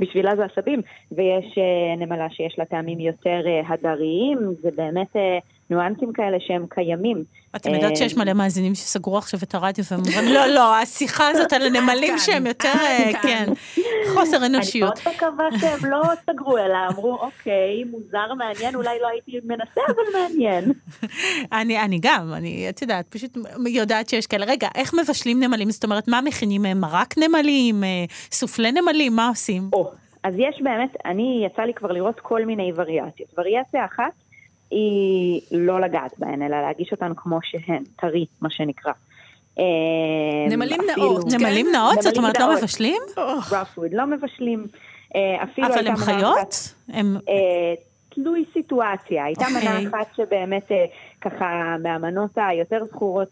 [0.01, 0.83] בשבילה זה עשבים,
[1.13, 1.59] ויש
[1.99, 5.17] נמלה שיש לה טעמים יותר הדריים, זה באמת
[5.71, 7.25] ניואנסים כאלה שהם קיימים.
[7.57, 11.53] אתם יודעת שיש מלא מאזינים שסגרו עכשיו את הרדיו והם אומרים, לא, לא, השיחה הזאת
[11.53, 12.73] על הנמלים שהם יותר,
[13.23, 13.53] כן,
[14.15, 15.01] חוסר אנושיות.
[15.07, 19.81] אני מאוד מקווה שהם לא סגרו, אלא אמרו, אוקיי, מוזר, מעניין, אולי לא הייתי מנסה,
[19.87, 20.73] אבל מעניין.
[21.53, 24.47] אני גם, אני, את יודעת, פשוט יודעת שיש כאלה.
[24.47, 25.71] רגע, איך מבשלים נמלים?
[25.71, 26.63] זאת אומרת, מה מכינים?
[26.75, 27.85] מרק נמלים?
[28.33, 29.17] סופלי נמלים?
[29.17, 29.71] מה עושים?
[30.25, 33.31] אז יש באמת, אני, יצא לי כבר לראות כל מיני וריאציות.
[33.39, 34.13] וריאציה אחת,
[34.71, 38.93] היא לא לגעת בהן, אלא להגיש אותן כמו שהן, טרי, מה שנקרא.
[39.59, 39.65] אה,
[40.49, 41.37] נמלים נאות, כן?
[41.37, 42.03] נמלים נאות?
[42.03, 43.03] זאת אומרת, לא מבשלים?
[43.53, 44.67] raw food, לא מבשלים.
[45.17, 46.75] אה, אבל הם חיות?
[46.95, 47.75] אה,
[48.09, 49.25] תלוי סיטואציה.
[49.25, 49.79] הייתה אוקיי.
[49.79, 50.69] מנה אחת שבאמת
[51.21, 53.29] ככה מהמנות היותר זכורות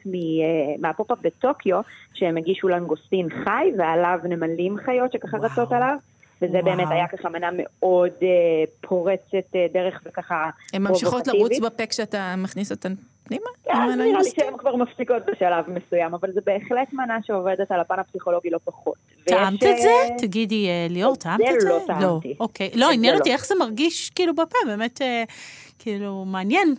[0.79, 1.81] מהפופ-אפ בטוקיו,
[2.15, 5.97] שהם הגישו לנגוסטין חי ועליו נמלים חיות שככה רצות עליו.
[6.43, 6.65] וזה וואו.
[6.65, 12.35] באמת היה ככה מנה מאוד אה, פורצת אה, דרך וככה הן ממשיכות לרוץ בפה כשאתה
[12.39, 13.45] מכניס אותן פנימה?
[13.65, 17.99] כן, נראה לי שהן כבר מפסיקות בשלב מסוים, אבל זה בהחלט מנה שעובדת על הפן
[17.99, 18.95] הפסיכולוגי לא פחות.
[19.25, 19.89] טעמת את זה?
[19.89, 21.69] אה, תגידי, ליאור, טעמת את זה?
[21.69, 22.29] זה לא טעמתי.
[22.29, 22.71] לא, אוקיי.
[22.75, 23.35] לא, עניין אותי לא.
[23.35, 25.01] איך זה מרגיש כאילו בפה, באמת,
[25.79, 26.75] כאילו, מעניין.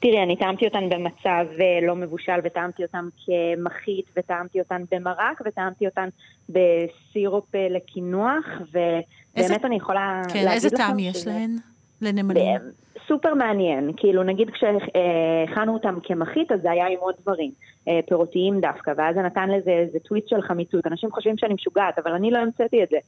[0.00, 5.86] תראי, אני טעמתי אותן במצב אה, לא מבושל, וטעמתי אותן כמחית, וטעמתי אותן במרק, וטעמתי
[5.86, 6.08] אותן
[6.48, 9.04] בסירופ אה, לקינוח, ובאמת
[9.36, 9.54] איזה...
[9.64, 10.48] אני יכולה כן, להגיד לכם...
[10.48, 11.56] כן, איזה טעם יש להן?
[12.00, 12.60] לנמלים?
[13.10, 17.50] סופר מעניין, כאילו נגיד כשהכנו אותם כמחית אז זה היה עם עוד דברים,
[17.88, 21.98] אה, פירותיים דווקא, ואז זה נתן לזה איזה טוויט של חמיצות, אנשים חושבים שאני משוגעת,
[21.98, 22.98] אבל אני לא המצאתי את זה.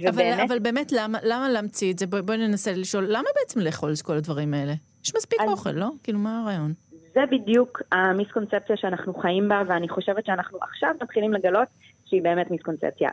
[0.00, 0.34] ובאמת...
[0.34, 2.06] אבל, אבל באמת, למה, למה להמציא את זה?
[2.06, 4.72] בואי בוא ננסה לשאול, למה בעצם לאכול את כל הדברים האלה?
[5.04, 5.50] יש מספיק אז...
[5.50, 5.88] אוכל, לא?
[6.02, 6.72] כאילו, מה הרעיון?
[7.14, 11.68] זה בדיוק המיסקונספציה שאנחנו חיים בה, ואני חושבת שאנחנו עכשיו מתחילים לגלות
[12.06, 13.10] שהיא באמת מיסקונספציה.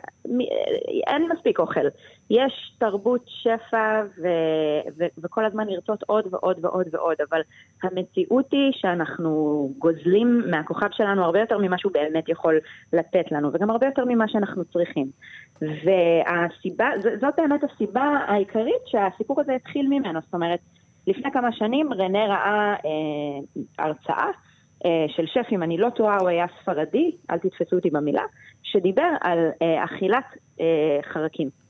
[1.06, 1.86] אין מספיק אוכל.
[2.30, 7.40] יש תרבות שפע ו- ו- וכל הזמן לרצות עוד ועוד ועוד ועוד, אבל
[7.82, 12.58] המציאות היא שאנחנו גוזלים מהכוכב שלנו הרבה יותר ממה שהוא באמת יכול
[12.92, 15.10] לתת לנו, וגם הרבה יותר ממה שאנחנו צריכים.
[15.62, 16.88] והסיבה,
[17.20, 20.60] זאת באמת הסיבה העיקרית שהסיפור הזה התחיל ממנו, זאת אומרת,
[21.06, 24.53] לפני כמה שנים רנה ראה אה, הרצאה אה,
[25.08, 28.22] של שף, אם אני לא טועה, הוא היה ספרדי, אל תתפסו אותי במילה,
[28.62, 30.24] שדיבר על אה, אכילת
[30.60, 30.66] אה,
[31.12, 31.63] חרקים.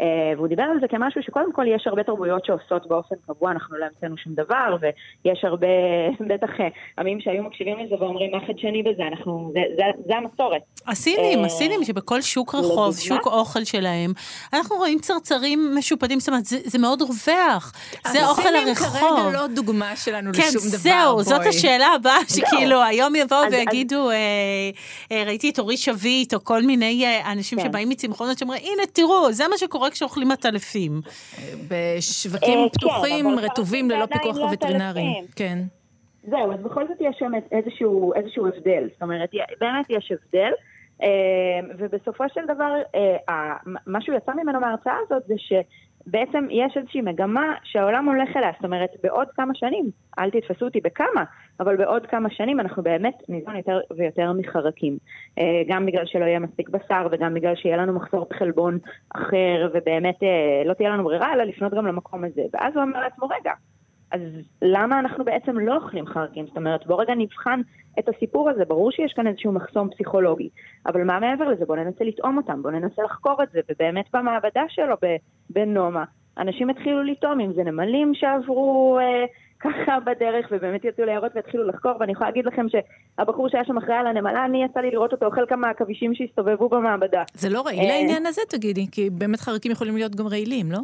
[0.00, 3.76] אה, והוא דיבר על זה כמשהו שקודם כל יש הרבה תרבויות שעושות באופן קבוע, אנחנו
[3.76, 5.66] לא המצאנו שום דבר, ויש הרבה,
[6.34, 10.62] בטח אה, עמים שהיו מקשיבים לזה ואומרים מה חדשני בזה, אנחנו, זה, זה, זה המסורת.
[10.86, 14.12] הסינים, אה, הסינים שבכל שוק רחוב, שוק אוכל שלהם,
[14.52, 17.72] אנחנו רואים צרצרים משופדים, זאת אומרת, זה, זה מאוד רווח,
[18.06, 18.86] זה אוכל הרחוב.
[18.86, 21.24] הסינים כרגע לא דוגמה שלנו כן, לשום זהו, דבר, בואי.
[21.24, 24.10] כן, זהו, זאת השאלה הבאה, שכאילו היום יבואו ויגידו, אז...
[24.10, 27.64] אה, אה, ראיתי את אורי שביט, או כל מיני אנשים כן.
[27.64, 29.83] שבאים מצמחונות, שאומרים, הנה, תראו, זה מה שקורה.
[29.84, 31.00] קורה כשאוכלים עטלפים.
[31.68, 35.20] בשווקים אה, פתוחים, כן, רטובים, ללא פיקוח וטרינרי.
[35.36, 35.58] כן.
[36.22, 38.88] זהו, אז בכל זאת יש שם איזשהו, איזשהו הבדל.
[38.92, 40.52] זאת אומרת, באמת יש הבדל.
[41.02, 41.08] אה,
[41.78, 42.72] ובסופו של דבר,
[43.28, 45.52] אה, מה שהוא יצא ממנו מההרצאה הזאת זה ש...
[46.06, 50.80] בעצם יש איזושהי מגמה שהעולם הולך אליה, זאת אומרת, בעוד כמה שנים, אל תתפסו אותי
[50.80, 51.24] בכמה,
[51.60, 54.98] אבל בעוד כמה שנים אנחנו באמת ניזון יותר ויותר מחרקים.
[55.38, 58.78] אה, גם בגלל שלא יהיה מספיק בשר וגם בגלל שיהיה לנו מחסור בחלבון
[59.14, 62.42] אחר, ובאמת אה, לא תהיה לנו ברירה אלא לפנות גם למקום הזה.
[62.52, 63.52] ואז הוא אומר לעצמו, רגע,
[64.14, 64.20] אז
[64.62, 66.46] למה אנחנו בעצם לא אוכלים חרקים?
[66.46, 67.60] זאת אומרת, בוא רגע נבחן
[67.98, 70.48] את הסיפור הזה, ברור שיש כאן איזשהו מחסום פסיכולוגי,
[70.86, 71.64] אבל מה מעבר לזה?
[71.64, 74.94] בוא ננסה לטעום אותם, בוא ננסה לחקור את זה, ובאמת במעבדה שלו
[75.50, 76.04] בנומה,
[76.38, 79.24] אנשים התחילו לטעום, אם זה נמלים שעברו אה,
[79.60, 83.96] ככה בדרך, ובאמת יצאו ליערות והתחילו לחקור, ואני יכולה להגיד לכם שהבחור שהיה שם אחראי
[83.96, 87.22] על הנמלה, אני יצא לי לראות אותו אוכל כמה עכבישים שהסתובבו במעבדה.
[87.34, 90.78] זה לא רעיל אה, העניין הזה, תגידי, כי באמת חרקים יכולים להיות גם רעילים, לא?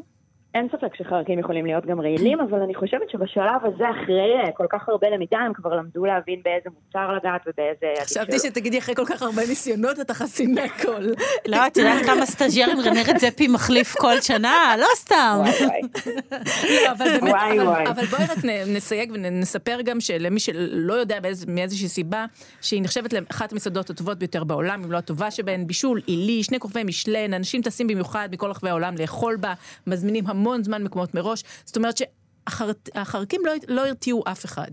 [0.55, 4.67] אין ספק שחרקים יכולים להיות גם רעילים, אבל אני חושבת שבשלב הזה, אחרי אה, כל
[4.71, 8.05] כך הרבה למידה, הם כבר למדו להבין באיזה מוצר לגעת ובאיזה...
[8.05, 11.03] חשבתי שתגידי אחרי כל כך הרבה ניסיונות, אתה חסין מהכל.
[11.47, 14.75] לא, את יודעת כמה סטאג'רים רנה רד זפי מחליף כל שנה?
[14.79, 15.43] לא סתם.
[16.71, 22.27] לא, אבל בואי רק נסייג ונספר גם שלמי שלא יודע מאיזושהי סיבה,
[22.61, 26.85] שהיא נחשבת לאחת המסעדות הטובות ביותר בעולם, אם לא הטובה שבהן, בישול, עילי, שני כוכבי
[26.85, 29.55] מישלן, אנשים טסים במיוחד מכל רחבי העולם לאכול בה,
[29.87, 31.45] מזמינים המון המון זמן מקומות מראש.
[31.65, 34.71] זאת אומרת שהחרקים לא, לא הרתיעו אף אחד.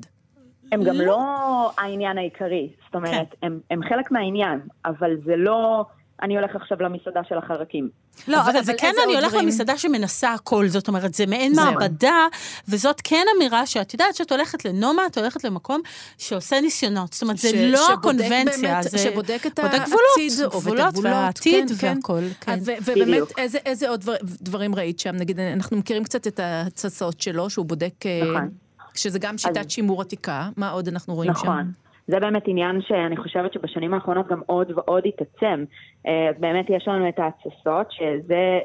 [0.72, 3.48] הם גם לא העניין העיקרי, זאת אומרת, כן.
[3.48, 5.86] הם, הם חלק מהעניין, אבל זה לא...
[6.22, 7.90] אני הולך עכשיו למסעדה של החרקים.
[8.28, 11.56] לא, אבל, אבל זה כן, אני הולך למסעדה שמנסה הכל, זאת אומרת, זה מעין.
[11.56, 12.28] מעבדה,
[12.68, 15.82] וזאת כן אמירה שאת יודעת שאת הולכת לנומה, את הולכת למקום
[16.18, 18.98] שעושה ניסיונות, זאת אומרת, זה לא הקונבנציה, באמת, זה...
[18.98, 22.60] שבודק את העתיד, גבולות והעתיד כן, והכל, כן.
[22.62, 25.16] ובאמת, איזה, איזה עוד דבר, דברים ראית שם?
[25.16, 28.06] נגיד, אנחנו מכירים קצת את הצצות שלו, שהוא בודק...
[28.06, 28.50] אה, נכון.
[28.94, 29.72] שזה גם שיטת אז...
[29.72, 31.46] שימור עתיקה, מה עוד אנחנו רואים נכון.
[31.46, 31.52] שם?
[31.52, 31.87] נכון.
[32.08, 35.66] זה באמת עניין שאני חושבת שבשנים האחרונות גם עוד ועוד התעצם.
[36.06, 38.60] אז באמת יש לנו את ההתססות, שזה...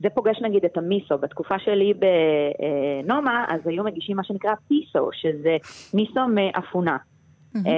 [0.00, 1.18] זה פוגש נגיד את המיסו.
[1.18, 5.56] בתקופה שלי בנומה, אז היו מגישים מה שנקרא פיסו, שזה
[5.94, 6.96] מיסו מאפונה.
[7.56, 7.68] Mm-hmm.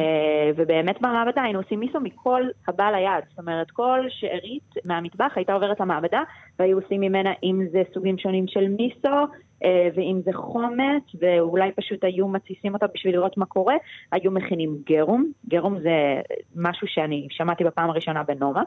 [0.56, 3.24] ובאמת במעבדה היינו עושים מיסו מכל הבא ליד.
[3.28, 6.22] זאת אומרת, כל שארית מהמטבח הייתה עוברת למעבדה,
[6.58, 9.24] והיו עושים ממנה, אם זה סוגים שונים של מיסו, אה,
[9.64, 13.74] ואם זה חומץ, ואולי פשוט היו מתסיסים אותה בשביל לראות מה קורה,
[14.12, 15.32] היו מכינים גרום.
[15.48, 16.20] גרום זה
[16.56, 18.62] משהו שאני שמעתי בפעם הראשונה בנומה,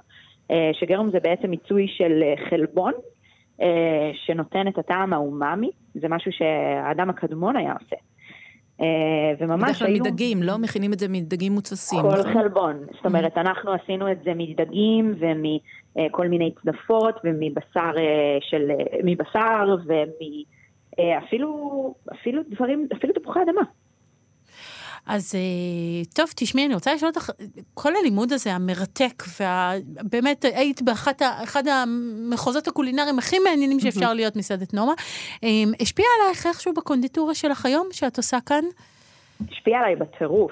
[0.52, 2.93] אה, שגרום זה בעצם מיצוי של חלבון.
[4.25, 7.95] שנותן את הטעם האומאמי, זה משהו שהאדם הקדמון היה עושה.
[9.39, 9.93] וממש היו...
[9.93, 10.58] בדרך כלל מדגים, לא?
[10.58, 12.02] מכינים את זה מדגים מוצסים.
[12.02, 12.34] כל נכון?
[12.34, 12.86] חלבון.
[12.95, 17.91] זאת אומרת, אנחנו עשינו את זה מדגים ומכל מיני צדפות ומבשר
[18.41, 18.71] של...
[19.04, 20.58] מבשר ואפילו
[21.27, 23.62] אפילו דברים, אפילו תפוחי אדמה.
[25.05, 25.35] אז
[26.15, 27.29] טוב, תשמעי, אני רוצה לשאול אותך,
[27.73, 29.23] כל הלימוד הזה המרתק,
[30.03, 34.93] ובאמת היית באחד המחוזות הקולינריים הכי מעניינים שאפשר להיות מסעדת נומה,
[35.79, 38.63] השפיע עלייך איכשהו בקונדיטורה שלך היום, שאת עושה כאן?
[39.51, 40.51] השפיע עליי בטירוף.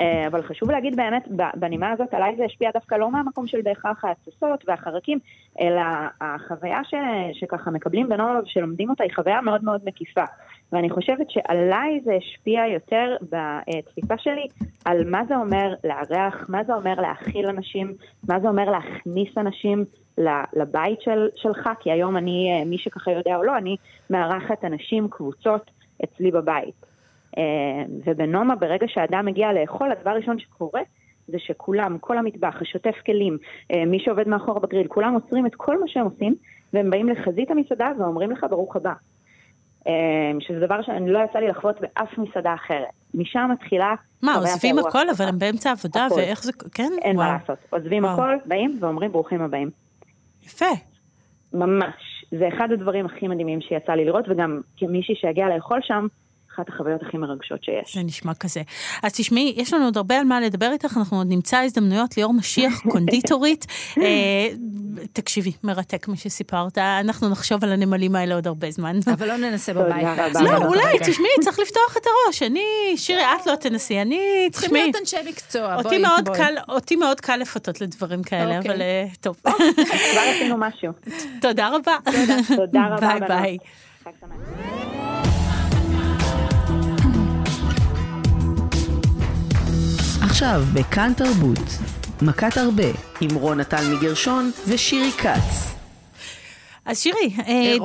[0.00, 4.64] אבל חשוב להגיד באמת, בנימה הזאת, עליי זה השפיע דווקא לא מהמקום של בהכרח ההתססות
[4.68, 5.18] והחרקים,
[5.60, 5.82] אלא
[6.20, 6.94] החוויה ש,
[7.32, 10.24] שככה מקבלים בנומה ושלומדים אותה היא חוויה מאוד מאוד מקיפה.
[10.72, 14.46] ואני חושבת שעליי זה השפיע יותר בתפיסה שלי
[14.84, 17.92] על מה זה אומר לארח, מה זה אומר להכיל אנשים,
[18.28, 19.84] מה זה אומר להכניס אנשים
[20.52, 23.76] לבית של, שלך, כי היום אני, מי שככה יודע או לא, אני
[24.10, 25.70] מארחת אנשים, קבוצות
[26.04, 26.91] אצלי בבית.
[28.04, 30.80] ובנומה, ברגע שאדם מגיע לאכול, הדבר הראשון שקורה
[31.28, 33.38] זה שכולם, כל המטבח, השוטף כלים,
[33.86, 36.34] מי שעובד מאחור בגריל, כולם עוצרים את כל מה שהם עושים,
[36.72, 38.92] והם באים לחזית המסעדה ואומרים לך ברוך הבא.
[40.40, 42.88] שזה דבר שאני לא יצא לי לחוות באף מסעדה אחרת.
[43.14, 43.94] משם מתחילה...
[44.22, 46.52] מה, עוזבים הכל, אבל הם באמצע עבודה, ואיך זה...
[46.74, 46.90] כן?
[47.02, 47.58] אין מה לעשות.
[47.70, 49.70] עוזבים הכל, באים ואומרים ברוכים הבאים.
[50.42, 50.66] יפה.
[51.52, 52.24] ממש.
[52.30, 56.06] זה אחד הדברים הכי מדהימים שיצא לי לראות, וגם כמישהי שהגיעה לאכול שם,
[56.54, 57.94] אחת החוויות הכי מרגשות שיש.
[57.94, 58.62] זה נשמע כזה.
[59.02, 62.34] אז תשמעי, יש לנו עוד הרבה על מה לדבר איתך, אנחנו עוד נמצא הזדמנויות ליאור
[62.34, 63.66] משיח, קונדיטורית.
[63.98, 64.48] אה,
[65.12, 68.98] תקשיבי, מרתק מה שסיפרת, אנחנו נחשוב על הנמלים האלה עוד הרבה זמן.
[69.06, 70.06] אבל לא ננסה בבית.
[70.40, 72.42] לא, אולי, תשמעי, צריך לפתוח את הראש.
[72.42, 72.62] אני,
[72.96, 74.50] שירי, את לא תנסי, אני, תשמעי.
[74.50, 76.54] צריכים להיות אנשי מקצוע, בואי, בואי.
[76.68, 78.70] אותי מאוד קל לפתות לדברים כאלה, אוקיי.
[78.70, 79.36] אבל אה, טוב.
[80.12, 80.92] כבר עשינו משהו.
[81.40, 81.96] תודה רבה.
[82.56, 83.18] תודה רבה.
[83.28, 83.58] ביי
[84.04, 84.81] ביי.
[90.42, 91.78] עכשיו בכאן תרבות,
[92.22, 92.84] מכת הרבה,
[93.20, 95.81] עם רונה טל מגרשון ושירי כץ.
[96.86, 97.36] אז שירי,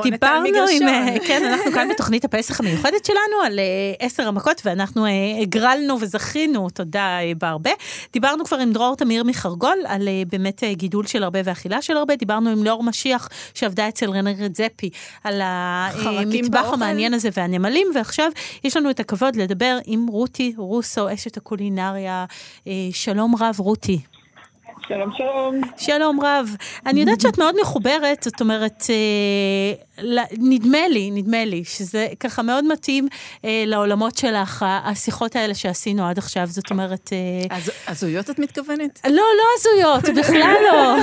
[0.03, 0.88] דיברנו עם,
[1.27, 3.60] כן, אנחנו כאן בתוכנית הפסח המיוחדת שלנו על
[3.99, 5.05] עשר המכות, ואנחנו
[5.41, 7.71] הגרלנו וזכינו, תודה בהרבה.
[8.13, 12.15] דיברנו כבר עם דרור תמיר מחרגול, על באמת גידול של הרבה ואכילה של הרבה.
[12.15, 14.89] דיברנו עם ליאור משיח, שעבדה אצל רנר רדזפי,
[15.23, 18.31] על המטבח המעניין הזה והנמלים, ועכשיו
[18.63, 22.25] יש לנו את הכבוד לדבר עם רותי רוסו, אשת הקולינריה.
[22.91, 23.99] שלום רב, רותי.
[24.88, 25.62] שלום, שלום.
[25.78, 26.56] שלום רב.
[26.86, 30.04] אני יודעת שאת מאוד מחוברת, זאת אומרת, אה,
[30.38, 33.08] נדמה לי, נדמה לי, שזה ככה מאוד מתאים
[33.46, 37.10] אה, לעולמות שלך, השיחות האלה שעשינו עד עכשיו, זאת אומרת...
[37.13, 39.00] אה, הז, הזויות את מתכוונת?
[39.06, 40.98] לא, לא הזויות, בכלל לא.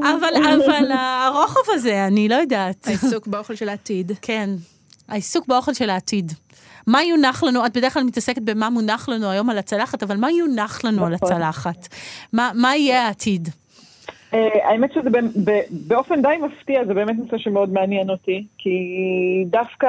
[0.10, 2.86] אבל, אבל הרוחב הזה, אני לא יודעת.
[2.86, 4.12] העיסוק באוכל של העתיד.
[4.22, 4.50] כן,
[5.08, 6.32] העיסוק באוכל של העתיד.
[6.88, 10.30] מה יונח לנו, את בדרך כלל מתעסקת במה מונח לנו היום על הצלחת, אבל מה
[10.30, 11.32] יונח לנו על נכון.
[11.32, 11.88] הצלחת?
[12.32, 13.48] מה, מה יהיה העתיד?
[14.34, 15.10] אה, האמת שזה
[15.70, 18.78] באופן די מפתיע, זה באמת נושא שמאוד מעניין אותי, כי
[19.46, 19.88] דווקא,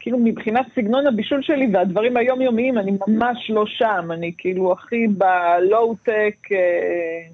[0.00, 6.52] כאילו מבחינת סגנון הבישול שלי והדברים היומיומיים, אני ממש לא שם, אני כאילו הכי בלואו-טק
[6.52, 7.28] אה,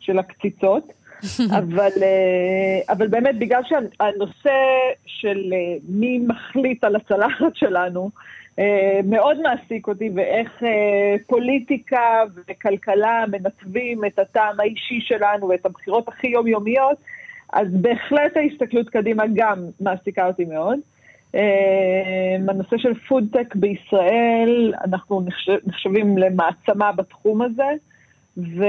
[0.00, 0.92] של הקציצות.
[1.58, 4.54] אבל, אה, אבל באמת, בגלל שהנושא
[5.06, 8.10] של אה, מי מחליט על הצלחת שלנו,
[8.58, 10.62] אה, מאוד מעסיק אותי, ואיך
[11.26, 16.96] פוליטיקה וכלכלה מנתבים את הטעם האישי שלנו ואת הבחירות הכי יומיומיות,
[17.52, 20.78] אז בהחלט ההסתכלות קדימה גם מעסיקה אותי מאוד.
[22.48, 25.26] הנושא של פודטק בישראל, אנחנו
[25.66, 27.72] נחשבים למעצמה בתחום הזה.
[28.36, 28.64] ו...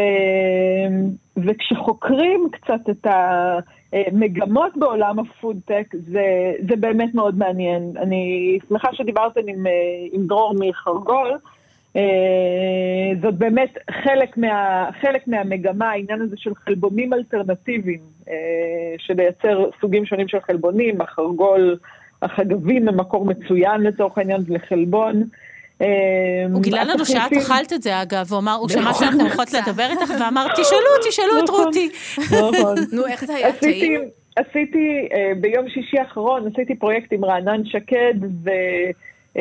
[1.38, 7.93] וכשחוקרים קצת את המגמות בעולם הפודטק, זה, זה באמת מאוד מעניין.
[7.97, 9.66] אני שמחה שדיברתם עם,
[10.11, 11.32] עם דרור מחרגול.
[13.22, 17.99] זאת באמת חלק, מה, חלק מהמגמה, העניין הזה של חלבונים אלטרנטיביים,
[18.97, 21.78] של לייצר סוגים שונים של חלבונים, החרגול
[22.22, 25.24] החגבים הם מקור מצוין לצורך העניין לחלבון.
[26.53, 29.88] הוא גילה לנו שאת אכלת את זה אגב, הוא אמר, הוא שמע שאנחנו הולכות לדבר
[29.89, 31.89] איתך ואמר, תשאלו, תשאלו את רותי.
[32.17, 32.76] נכון.
[32.91, 34.01] נו, איך זה היה טעים?
[34.36, 35.09] עשיתי,
[35.41, 38.13] ביום שישי האחרון, עשיתי פרויקט עם רענן שקד,
[38.43, 38.49] ו...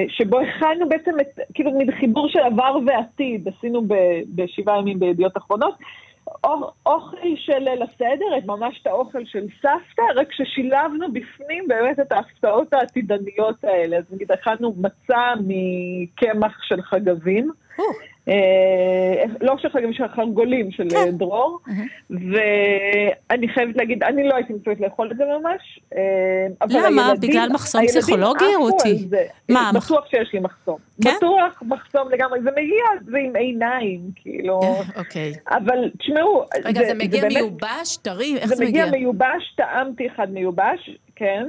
[0.09, 3.83] שבו הכנו בעצם את, כאילו, מין חיבור של עבר ועתיד, עשינו
[4.35, 5.75] בשבעה ימים בידיעות אחרונות.
[6.87, 12.73] אוכל של ליל הסדר, ממש את האוכל של סבתא, רק ששילבנו בפנים באמת את ההפתעות
[12.75, 13.97] העתידניות האלה.
[13.97, 17.51] אז נגיד, הכנו מצה מקמח של חגבים.
[18.29, 21.11] אה, לא של חגבים, של חרגולים של כן.
[21.11, 21.59] דרור,
[22.11, 27.13] ואני חייבת להגיד, אני לא הייתי מצוות לאכול את זה ממש, אה, למה?
[27.21, 29.09] בגלל מחסום פסיכולוגי, רותי?
[29.49, 29.71] מה?
[29.75, 30.77] בטוח שיש לי מחסום.
[31.05, 31.11] כן?
[31.17, 34.61] בטוח מחסום לגמרי, זה מגיע, זה עם עיניים, כאילו.
[34.97, 35.33] אוקיי.
[35.51, 38.37] אבל תשמעו, רגע, זה מגיע מיובש, טרי?
[38.37, 38.85] איך זה מגיע?
[38.85, 41.47] זה מגיע מיובש, טעמתי אחד מיובש, כן.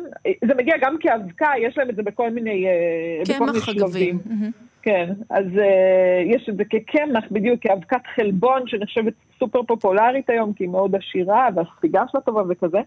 [0.47, 2.65] זה מגיע גם כאבקה, יש להם את זה בכל מיני
[3.65, 4.19] שלבים.
[4.19, 4.49] כן,
[5.29, 10.69] אז uh, יש את זה כקמח, בדיוק כאבקת חלבון שנחשבת סופר פופולרית היום, כי היא
[10.69, 12.79] מאוד עשירה והספיגה שלה טובה וכזה.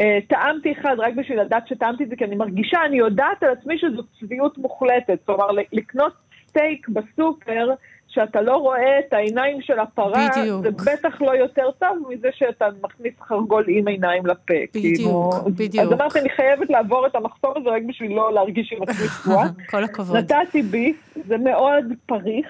[0.00, 3.50] Uh, טעמתי אחד רק בשביל לדעת שטעמתי את זה, כי אני מרגישה, אני יודעת על
[3.50, 5.18] עצמי שזו צביעות מוחלטת.
[5.26, 6.12] כלומר, לקנות
[6.48, 7.68] סטייק בסופר,
[8.10, 10.62] שאתה לא רואה את העיניים של הפרה, בדיוק.
[10.62, 14.54] זה בטח לא יותר טוב מזה שאתה מכניס חרגול עם עיניים לפה.
[14.74, 15.84] בדיוק, כאילו, בדיוק.
[15.84, 19.48] אז אמרתי, אני חייבת לעבור את המחסום הזה רק בשביל לא להרגיש עם עצמי תקועה.
[19.70, 20.16] כל הכבוד.
[20.16, 20.92] נתתי בי,
[21.26, 22.46] זה מאוד פריך.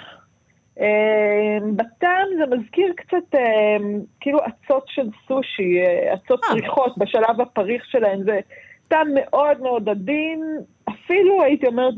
[0.81, 5.79] אמ, בטעם זה מזכיר קצת אמ, כאילו אצות של סושי,
[6.15, 6.49] אצות אה.
[6.51, 8.41] פריחות בשלב הפריך שלהן, זה
[8.89, 10.59] טעם מאוד מאוד עדין,
[10.89, 11.95] אפילו הייתי אומרת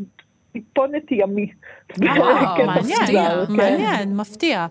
[0.52, 1.50] טיפונת ימי.
[2.02, 4.66] אה, כן, מעניין, מעניין, מפתיע.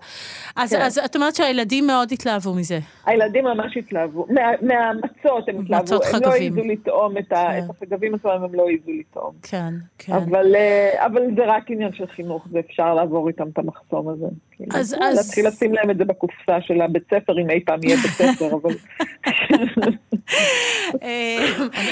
[0.54, 0.60] כן.
[0.80, 2.78] אז את אומרת שהילדים מאוד התלהבו מזה.
[3.06, 4.26] הילדים ממש התלהבו.
[4.62, 5.94] מהמצות הם התלהבו.
[5.94, 7.60] הם לא העזו לטעום את כן.
[7.70, 9.34] החגבים עצמם, הם לא העזו לטעום.
[9.42, 10.12] כן, כן.
[10.12, 14.26] אה, אבל זה רק עניין של חינוך, זה אפשר לעבור איתם את המחסום הזה.
[14.70, 14.96] כאילו, אז...
[15.16, 18.50] להתחיל לשים להם את זה בקופסה של הבית ספר, אם אי פעם יהיה בית ספר,
[18.62, 18.74] אבל...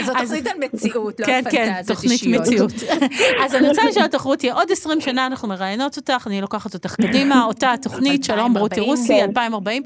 [0.04, 2.72] זאת תוכנית על מציאות, לא כן, כן, תוכנית מציאות.
[3.44, 6.94] אז אני רוצה לשאול אותך, רותי, עוד 20 שנה אנחנו מראיינות אותך, אני לוקחת אותך
[6.94, 9.82] קדימה, אותה התוכנית, שלום רותי רוסי, 2040.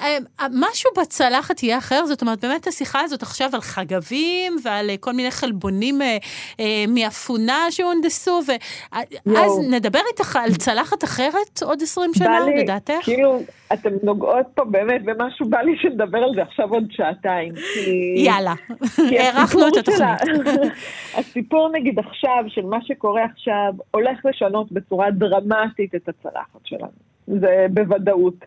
[0.00, 0.18] אה,
[0.52, 5.12] משהו בצלחת יהיה אחר, זאת אומרת, באמת השיחה הזאת עכשיו על חגבים ועל אה, כל
[5.12, 8.40] מיני חלבונים אה, מאפונה שהונדסו,
[9.26, 12.21] ואז נדבר איתך על צלחת אחרת עוד 20 שנה,
[12.56, 13.04] לדעתך?
[13.04, 13.38] כאילו,
[13.72, 17.52] אתן נוגעות פה באמת במשהו, בא לי שנדבר על זה עכשיו עוד שעתיים.
[18.16, 18.54] יאללה,
[19.20, 20.72] הארכנו את התוכנית.
[21.18, 27.12] הסיפור נגיד עכשיו, של מה שקורה עכשיו, הולך לשנות בצורה דרמטית את הצלחת שלנו.
[27.26, 28.44] זה בוודאות.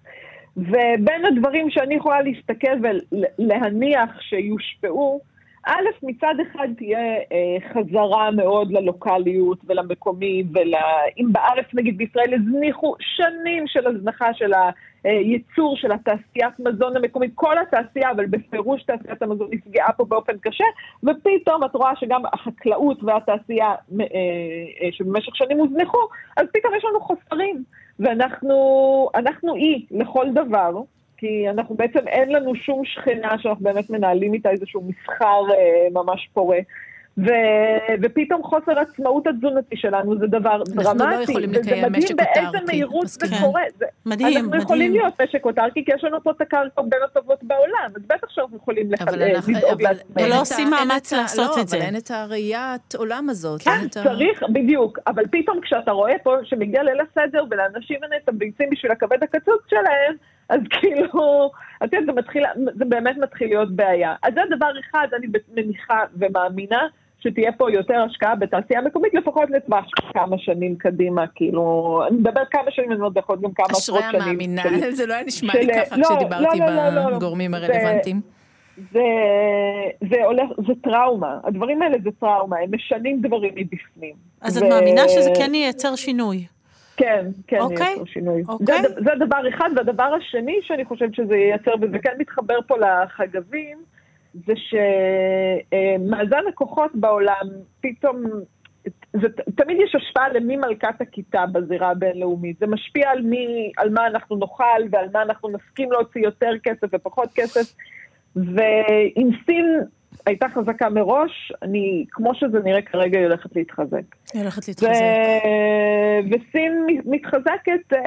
[0.58, 5.22] ובין הדברים שאני יכולה להסתכל ולהניח שיושפעו,
[5.68, 13.68] א', מצד אחד תהיה אה, חזרה מאוד ללוקאליות ולמקומי, ואם בארץ, נגיד בישראל, הזניחו שנים
[13.68, 14.52] של הזנחה של
[15.04, 20.64] הייצור של התעשיית מזון המקומית, כל התעשייה, אבל בפירוש תעשיית המזון נפגעה פה באופן קשה,
[21.04, 26.08] ופתאום את רואה שגם החקלאות והתעשייה אה, אה, שבמשך שנים הוזנחו,
[26.38, 27.64] אז פתאום יש לנו חוסרים,
[28.00, 30.72] ואנחנו אי לכל דבר.
[31.18, 36.30] כי אנחנו בעצם, אין לנו שום שכנה שאנחנו באמת מנהלים איתה איזשהו מסחר אה, ממש
[36.34, 36.60] פורה.
[37.18, 37.30] ו...
[38.02, 41.04] ופתאום חוסר עצמאות התזונתי שלנו זה דבר אנחנו דרמטי.
[41.04, 42.24] אנחנו לא יכולים לקיים משק אוטרקי.
[42.24, 43.28] וזה מדהים באיזה מהירות זה.
[43.42, 43.62] קורה.
[43.78, 43.86] זה...
[44.06, 44.46] מדהים, מדהים.
[44.46, 48.02] אנחנו יכולים להיות משק אוטרקי, כי יש לנו פה את הקרקע בין הטובות בעולם, אז
[48.08, 50.28] בטח שאנחנו יכולים לדאוג לעצמנו.
[50.28, 51.78] ולא עושים מאמץ לעשות לא, את זה.
[51.78, 53.62] אבל אין את הראיית עולם הזאת.
[53.62, 55.00] כן, צריך, בדיוק.
[55.08, 59.62] אבל פתאום כשאתה רואה פה שמגיע ליל הסדר ולאנשים אין את הביצים בשביל הכבד הקצוץ
[59.70, 60.16] שלהם,
[60.50, 61.52] אז כאילו,
[61.84, 62.44] את יודעת, זה, מתחיל,
[62.76, 64.16] זה באמת מתחיל להיות בעיה.
[64.24, 66.88] אז זה דבר אחד, אני מניחה ומאמינה,
[67.20, 72.72] שתהיה פה יותר השקעה בתעשייה מקומית, לפחות לטווח כמה שנים קדימה, כאילו, אני מדבר כמה
[72.72, 74.22] שנים, אני לא להיות גם כמה עשרות שנים.
[74.22, 78.22] אשרי המאמינה, זה לא היה נשמע לי ככה לא, כשדיברתי לא, לא, בגורמים הרלוונטיים.
[78.92, 79.00] זה,
[80.12, 84.14] זה הולך, זה טראומה, הדברים האלה זה טראומה, הם משנים דברים מבפנים.
[84.42, 84.66] אז ו...
[84.66, 86.46] את מאמינה שזה כן ייצר שינוי?
[86.98, 88.44] כן, כן, אוקיי, ייצר שינוי.
[88.48, 88.82] אוקיי.
[88.82, 93.78] זה, זה דבר אחד, והדבר השני שאני חושבת שזה ייצר, וזה כן מתחבר פה לחגבים,
[94.34, 97.48] זה שמאזן הכוחות בעולם
[97.82, 98.24] פתאום,
[99.14, 102.60] זה, תמיד יש השפעה למי מלכת הכיתה בזירה הבינלאומית.
[102.60, 106.88] זה משפיע על, מי, על מה אנחנו נאכל ועל מה אנחנו נסכים להוציא יותר כסף
[106.94, 107.76] ופחות כסף.
[108.36, 109.80] ועם סין
[110.26, 114.04] הייתה חזקה מראש, אני, כמו שזה נראה כרגע, היא הולכת להתחזק.
[114.34, 114.90] היא הולכת להתחזק.
[114.90, 116.36] ו...
[116.36, 118.00] וסין מתחזקת, אה,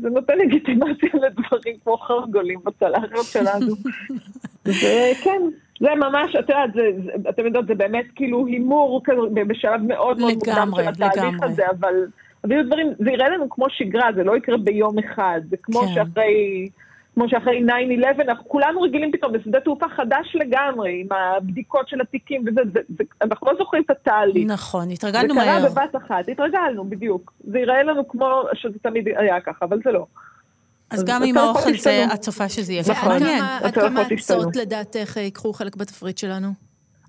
[0.00, 3.74] זה נותן לגיטימציה לדברים כמו חרגולים בצלחת שלנו.
[4.66, 5.42] וכן.
[5.80, 10.18] זה ממש, את יודעת, זה, זה, אתם יודעות, זה באמת כאילו הימור כזה בשלב מאוד
[10.20, 11.46] מאוד מוקדם של התהליך לגמרי.
[11.46, 11.94] הזה, אבל,
[12.44, 15.86] אבל דברים, זה יראה לנו כמו שגרה, זה לא יקרה ביום אחד, זה כמו כן.
[15.94, 16.68] שאחרי...
[17.14, 17.60] כמו שאחרי
[18.18, 22.80] 9-11, אנחנו כולנו רגילים פתאום לשדה תעופה חדש לגמרי, עם הבדיקות של התיקים וזה, זה,
[22.98, 24.48] זה, אנחנו לא זוכרים את התהליך.
[24.50, 25.70] נכון, זה התרגלנו קרה מהר.
[25.70, 27.32] בבת אחת, התרגלנו, בדיוק.
[27.50, 30.06] זה ייראה לנו כמו שזה תמיד היה ככה, אבל זה לא.
[30.90, 32.04] אז גם עם האוכל זה.
[32.14, 33.08] את צופה שזה יהיה נכון.
[33.10, 33.38] ועד מעניין.
[33.38, 34.02] כמה- עד כמה.
[34.14, 36.48] אצות לדעתך ייקחו חלק בתפריט שלנו?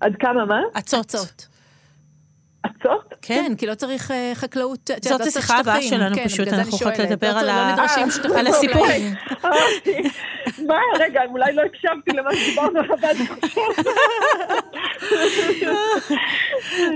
[0.00, 0.60] עד כמה מה?
[0.78, 1.48] אצות.
[2.66, 2.82] אצות.
[2.82, 3.14] אצות?
[3.22, 4.90] כן, כי לא צריך אה, חקלאות.
[4.90, 5.82] את יודעת, זאת השיחה הבאה.
[5.82, 6.98] שלנו כן, פשוט, אנחנו שואלת.
[6.98, 7.74] לדבר על אה.
[8.36, 8.86] על הסיפור.
[10.66, 13.16] מה, רגע, אולי לא הקשבתי למה שדיברנו עליו עד.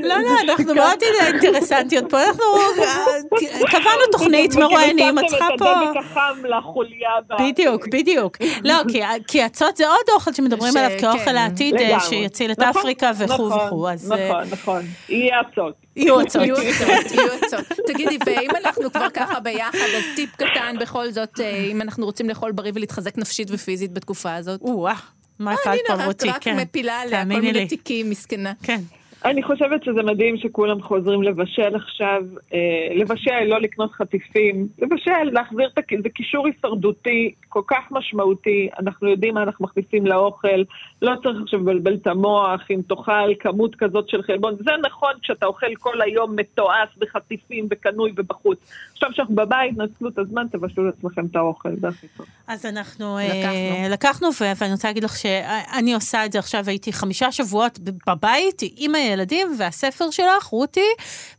[0.03, 2.45] לא, לא, אנחנו מאוד אינטרסנטיות פה, אנחנו
[2.83, 5.65] אה, קבענו תוכנית מרואיינים, את צריכה פה...
[7.41, 8.37] בדיוק, בדיוק.
[8.65, 12.01] לא, כי- כי אצות זה עוד אוכל שמדברים עליו כאוכל כן, העתיד, אה, לגמרי.
[12.01, 14.83] שיציל את נכון, אפריקה וכו' נכון, וכו', אז אה, נכון, נכון.
[15.97, 16.43] יהיה אצות.
[16.43, 17.13] יהיו אצות.
[17.13, 17.29] יהיו.
[17.87, 22.29] תגידי, ואם אנחנו כבר ככה ביחד, אז טיפ קטן בכל זאת, אה, אם אנחנו רוצים
[22.29, 24.61] לאכול בריא ולהתחזק נפשית ופיזית בתקופה הזאת.
[24.61, 24.95] או-אה,
[25.39, 26.57] מה אה, אכלת הנה, פה רק- כן.
[26.61, 27.67] מפילה עליה כל מיני לי.
[27.67, 28.53] תיקים, מסכנה.
[28.63, 28.81] כן.
[29.25, 32.23] אני חושבת שזה מדהים שכולם חוזרים לבשל עכשיו.
[32.55, 34.69] אה, לבשל, לא לקנות חטיפים.
[34.79, 35.83] לבשל, להחזיר את ה...
[36.03, 38.69] זה קישור הישרדותי כל כך משמעותי.
[38.79, 40.63] אנחנו יודעים מה אנחנו מכניסים לאוכל.
[41.03, 44.57] לא צריך עכשיו לבלבל את המוח אם תאכל כמות כזאת של חלבון.
[44.57, 48.59] זה נכון כשאתה אוכל כל היום מתועש בחטיפים, בקנוי ובחוץ.
[48.97, 52.27] עכשיו שאנחנו בבית, נצלו את הזמן, תבשלו לעצמכם את האוכל, זה הכי טוב.
[52.47, 53.91] אז אנחנו לקחנו.
[53.91, 58.63] לקחנו, לקחנו ואני רוצה להגיד לך שאני עושה את זה עכשיו, הייתי חמישה שבועות בבית
[58.77, 60.81] עם הילדים, והספר שלך, רותי,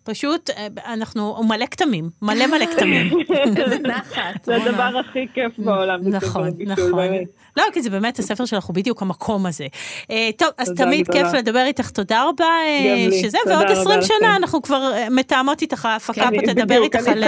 [0.03, 3.07] פשוט, אה, אנחנו, הוא מלא כתמים, מלא מלא כתמים.
[3.57, 4.43] איזה נחת.
[4.43, 4.55] זה.
[4.55, 5.99] הדבר הכי כיף בעולם.
[6.03, 7.09] נכון, נכון.
[7.57, 9.65] לא, כי זה באמת, הספר שלך הוא בדיוק המקום הזה.
[10.11, 11.11] אה, טוב, אז תמיד.
[11.11, 14.07] כיף לדבר איתך, תודה רבה אה, שזה, ועוד רבה 20 לכם.
[14.19, 17.23] שנה אנחנו כבר אה, מתאמות איתך, ההפקה פה אני- תדבר איתך על...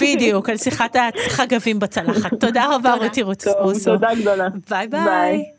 [0.00, 2.34] בדיוק, על שיחת החגבים בצלחת.
[2.40, 2.94] תודה רבה.
[2.94, 3.50] רותי רוסו.
[3.84, 4.48] תודה גדולה.
[4.70, 5.53] ביי ביי.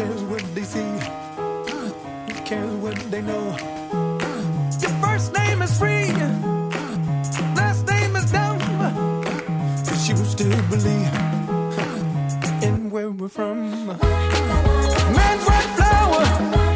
[0.00, 0.92] Cares what they see?
[2.28, 3.44] Who cares what they know?
[4.82, 6.06] Your first name is free.
[7.60, 8.58] Last name is dumb.
[9.86, 11.12] But you still believe
[12.62, 13.86] in where we're from.
[13.88, 16.69] Man's right flower.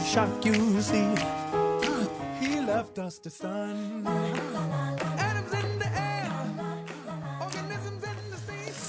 [0.00, 1.14] It shock you see?
[2.40, 4.02] He left us to sun.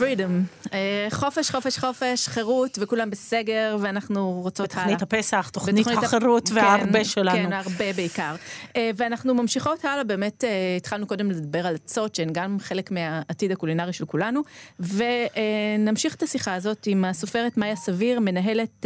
[0.01, 0.43] פרידום.
[0.73, 4.83] אה, חופש, חופש, חופש, חירות, וכולם בסגר, ואנחנו רוצות הלאה.
[4.83, 7.49] תוכנית הפסח, תוכנית בתוכנית החירות כן, וההרבה שלנו.
[7.49, 8.35] כן, הרבה בעיקר.
[8.75, 13.51] אה, ואנחנו ממשיכות הלאה, באמת אה, התחלנו קודם לדבר על עצות, שהן גם חלק מהעתיד
[13.51, 14.41] הקולינרי של כולנו,
[14.79, 18.85] ונמשיך את השיחה הזאת עם הסופרת מאיה סביר, מנהלת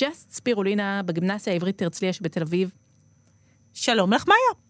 [0.00, 2.70] Just ספירולינה בגימנסיה העברית הרצליה שבתל אביב.
[3.74, 4.69] שלום לך, מאיה.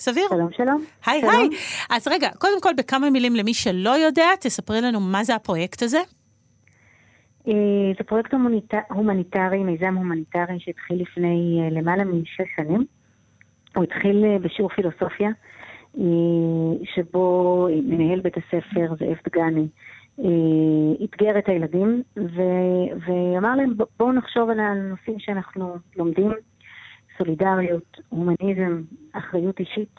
[0.00, 0.24] סביר?
[0.28, 0.84] שלום, שלום.
[1.06, 1.22] היי.
[1.22, 1.48] היי.
[1.90, 5.98] אז רגע, קודם כל, בכמה מילים למי שלא יודע, תספרי לנו מה זה הפרויקט הזה.
[7.48, 7.52] אה,
[7.98, 12.84] זה פרויקט הומניט- הומניטרי, מיזם הומניטרי שהתחיל לפני אה, למעלה משש שנים.
[13.76, 15.30] הוא התחיל אה, בשיעור פילוסופיה,
[16.94, 19.66] שבו מנהל בית הספר זאב דגני
[21.04, 26.32] אתגר את הילדים ו- ואמר להם "ב- בואו נחשוב על הנושאים שאנחנו לומדים,
[27.20, 29.96] סולידריות, הומניזם, אחריות אישית,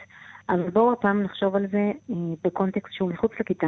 [0.50, 3.68] אבל בואו הפעם נחשוב על זה אה, בקונטקסט שהוא מחוץ לכיתה.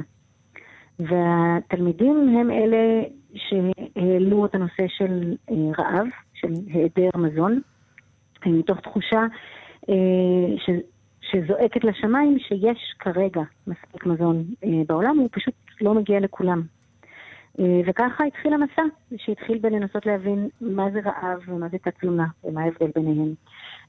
[0.99, 3.03] והתלמידים הם אלה
[3.35, 7.61] שהעלו את הנושא של אה, רעב, של היעדר מזון,
[8.45, 9.21] מתוך תחושה
[9.89, 10.69] אה, ש,
[11.21, 14.43] שזועקת לשמיים שיש כרגע מספיק מזון
[14.87, 16.61] בעולם, הוא פשוט לא מגיע לכולם.
[17.59, 18.81] אה, וככה התחיל המסע,
[19.17, 23.33] שהתחיל בלנסות להבין מה זה רעב ומה זה תת-תלונה ומה ההבדל ביניהם,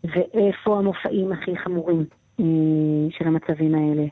[0.04, 2.04] ואיפה המופעים הכי חמורים
[2.40, 2.44] אה,
[3.10, 4.04] של המצבים האלה.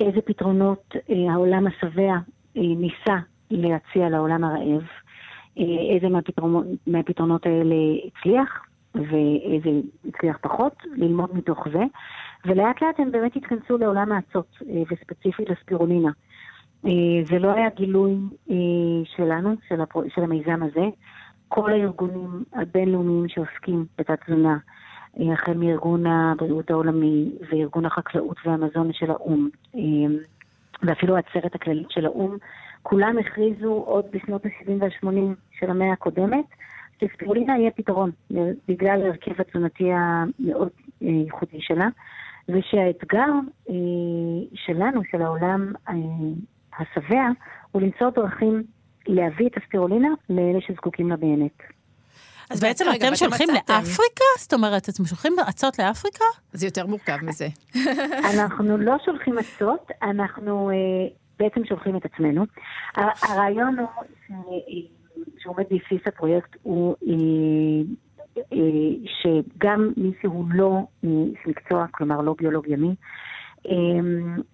[0.00, 2.14] איזה פתרונות אה, העולם השבע
[2.56, 3.16] ניסה
[3.50, 4.82] להציע לעולם הרעב,
[5.90, 7.74] איזה מהפתרונות, מהפתרונות האלה
[8.06, 8.64] הצליח
[8.94, 9.70] ואיזה
[10.08, 11.82] הצליח פחות, ללמוד מתוך זה,
[12.44, 14.58] ולאט לאט הם באמת התכנסו לעולם האצות,
[14.90, 16.10] וספציפית לספירולינה.
[16.86, 18.16] אה, זה לא היה גילוי
[18.50, 18.56] אה,
[19.04, 20.86] שלנו, של, הפרו, של המיזם הזה.
[21.48, 24.56] כל הארגונים הבינלאומיים שעוסקים בתת-תזונה,
[25.20, 29.48] אה, החל מארגון הבריאות העולמי וארגון החקלאות והמזון של האו"ם,
[30.82, 32.36] ואפילו העצרת הכללית של האו"ם,
[32.82, 36.44] כולם הכריזו עוד בשנות ה-70 וה-80 של המאה הקודמת,
[37.00, 38.10] שספירולינה יהיה פתרון,
[38.68, 40.70] בגלל ההרכב התזונתי המאוד
[41.00, 41.88] ייחודי שלה,
[42.48, 43.32] ושהאתגר
[44.54, 45.72] שלנו, של העולם
[46.78, 47.28] השבע,
[47.72, 48.62] הוא למצוא דרכים
[49.06, 51.62] להביא את הספירולינה לאלה שזקוקים לה באמת.
[52.50, 53.48] אז בעצם אתם שולחים.
[53.50, 54.24] לאפריקה?
[54.38, 56.24] זאת אומרת, אתם שולחים אצות לאפריקה?
[56.52, 57.48] זה יותר מורכב מזה.
[58.34, 60.74] אנחנו לא שולחים עצות, אנחנו אה,
[61.38, 62.44] בעצם שולחים את עצמנו.
[62.96, 63.88] הרעיון הוא
[65.38, 67.14] שעומד בבסיס הפרויקט הוא אה,
[68.52, 68.58] אה,
[69.06, 72.94] שגם מי שהוא לא איש מקצוע, כלומר לא ביולוג ימי,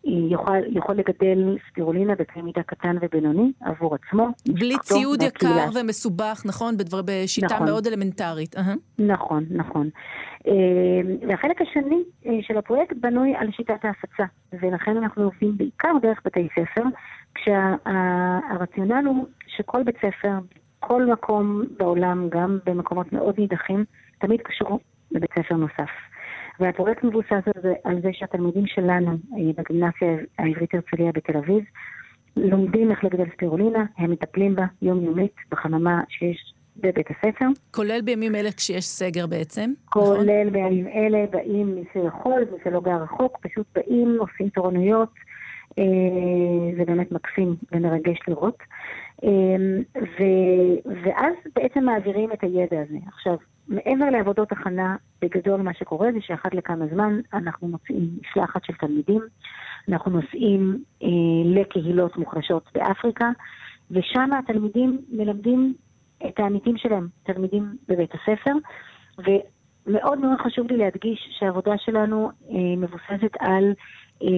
[0.04, 4.28] יכול, יכול לגדל ספירולינה בקנה מידה קטן ובינוני עבור עצמו.
[4.48, 5.84] בלי ציוד יקר והקהילה.
[5.84, 6.76] ומסובך, נכון?
[6.76, 7.66] בדבר, בשיטה נכון.
[7.66, 8.56] מאוד אלמנטרית.
[8.56, 8.74] אהה.
[8.98, 9.88] נכון, נכון.
[10.46, 10.52] אה,
[11.28, 16.48] והחלק השני אה, של הפרויקט בנוי על שיטת ההפצה, ולכן אנחנו עובדים בעיקר דרך בתי
[16.52, 16.82] ספר,
[17.34, 20.38] כשהרציונל הוא שכל בית ספר,
[20.80, 23.84] כל מקום בעולם, גם במקומות מאוד נידחים,
[24.18, 25.90] תמיד קשור לבית ספר נוסף.
[26.60, 31.64] והפרויקט מבוסס על זה, על זה שהתלמידים שלנו אה, בגימנסיה העברית הרצליה בתל אביב
[32.36, 37.46] לומדים איך לגדל ספירולינה, הם מטפלים בה יומיומית בחממה שיש בבית הספר.
[37.70, 39.70] כולל בימים אלה כשיש סגר בעצם.
[39.86, 40.16] נכון?
[40.16, 45.08] כולל בימים אלה, באים מי שיכול, מי שלא גר רחוק, פשוט באים, עושים תורנויות,
[45.78, 45.84] אה,
[46.76, 48.58] זה באמת מקסים ומרגש לראות.
[49.24, 49.30] אה,
[50.02, 50.22] ו,
[51.04, 52.98] ואז בעצם מעבירים את הידע הזה.
[53.06, 53.36] עכשיו,
[53.68, 59.20] מעבר לעבודות הכנה, בגדול מה שקורה זה שאחת לכמה זמן אנחנו מוציאים משלחת של תלמידים,
[59.88, 61.08] אנחנו נוסעים אה,
[61.44, 63.30] לקהילות מוחלשות באפריקה,
[63.90, 65.74] ושם התלמידים מלמדים
[66.28, 68.52] את העמיתים שלהם, תלמידים בבית הספר,
[69.18, 73.72] ומאוד מאוד חשוב לי להדגיש שהעבודה שלנו אה, מבוססת על
[74.22, 74.28] אה,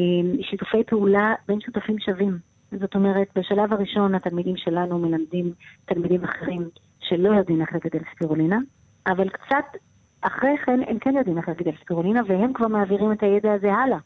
[0.43, 2.39] שיתופי פעולה בין שותפים שווים.
[2.81, 5.53] זאת אומרת, בשלב הראשון התלמידים שלנו מלמדים
[5.85, 6.69] תלמידים אחרים
[7.01, 8.59] שלא יודעים איך לגדל ספירולינה,
[9.07, 9.81] אבל קצת
[10.21, 13.99] אחרי כן הם כן יודעים איך לגדל ספירולינה, והם כבר מעבירים את הידע הזה הלאה.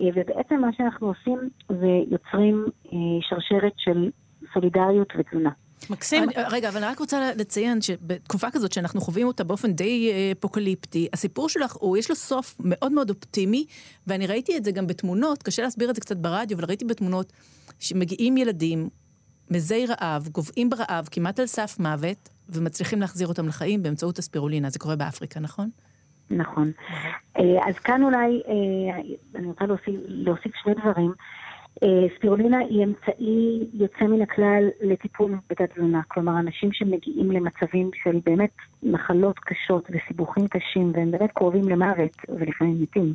[0.00, 4.10] אה, ובעצם מה שאנחנו עושים זה יוצרים אה, שרשרת של
[4.52, 5.50] סולידריות ותזונה.
[5.90, 6.22] מקסים.
[6.22, 10.32] אני, רגע, אבל אני רק רוצה לציין שבתקופה כזאת שאנחנו חווים אותה באופן די אה,
[10.38, 13.66] אפוקליפטי, הסיפור שלך, הוא, יש לו סוף מאוד מאוד אופטימי,
[14.06, 17.32] ואני ראיתי את זה גם בתמונות, קשה להסביר את זה קצת ברדיו, אבל ראיתי בתמונות
[17.78, 18.88] שמגיעים ילדים
[19.50, 24.70] מזי רעב, גוועים ברעב, כמעט על סף מוות, ומצליחים להחזיר אותם לחיים באמצעות הספירולינה.
[24.70, 25.70] זה קורה באפריקה, נכון?
[26.30, 26.70] נכון.
[27.38, 29.00] אה, אז כאן אולי, אה,
[29.34, 31.12] אני רוצה להוסיף, להוסיף שני דברים.
[31.82, 36.00] אה, ספירולינה היא אמצעי יוצא מן הכלל לטיפול בתת-תזונה.
[36.08, 42.82] כלומר, אנשים שמגיעים למצבים של באמת מחלות קשות וסיבוכים קשים, והם באמת קרובים למוות, ולפעמים
[42.82, 43.14] מתים,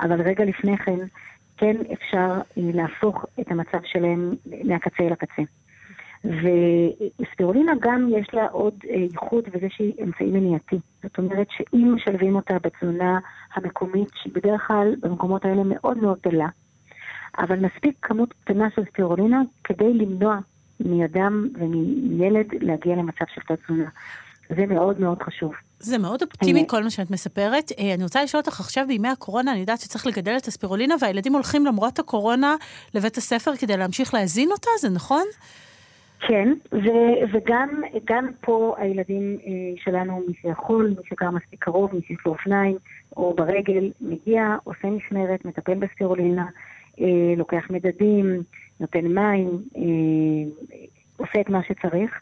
[0.00, 0.98] אבל רגע לפני כן,
[1.56, 5.42] כן אפשר להפוך את המצב שלהם מהקצה אל הקצה.
[6.26, 10.76] וספירולינה גם יש לה עוד אה, ייחוד בזה שהיא אמצעי מניעתי.
[11.02, 13.18] זאת אומרת שאם משלבים אותה בתזונה
[13.54, 16.48] המקומית, שהיא בדרך כלל במקומות האלה מאוד מאוד דלה,
[17.38, 20.38] אבל מספיק כמות קטנה של ספירולינה כדי למנוע
[20.80, 23.88] מאדם ומילד להגיע למצב של תת-תזונה.
[24.56, 25.52] זה מאוד מאוד חשוב.
[25.78, 27.72] זה מאוד אופטימי כל מה שאת מספרת.
[27.78, 31.32] אה, אני רוצה לשאול אותך עכשיו בימי הקורונה, אני יודעת שצריך לגדל את הספירולינה, והילדים
[31.32, 32.56] הולכים למרות הקורונה
[32.94, 35.24] לבית הספר כדי להמשיך להזין אותה, זה נכון?
[36.20, 39.52] כן, ו- וגם גם פה הילדים אה,
[39.84, 42.76] שלנו, מי שיכול, מי שגר מספיק קרוב, מי שיש לו אופניים
[43.16, 46.46] או ברגל, מגיע, עושה משמרת, מטפל בספירולינה,
[47.00, 48.42] אה, לוקח מדדים,
[48.80, 50.72] נותן מים, אה,
[51.16, 52.20] עושה את מה שצריך.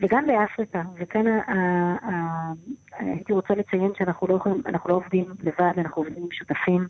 [0.00, 2.52] וגם באפריקה, וכאן ה- ה- ה-
[2.98, 6.86] הייתי רוצה לציין שאנחנו לא, יכולים, לא עובדים לבד, אנחנו עובדים עם שותפים.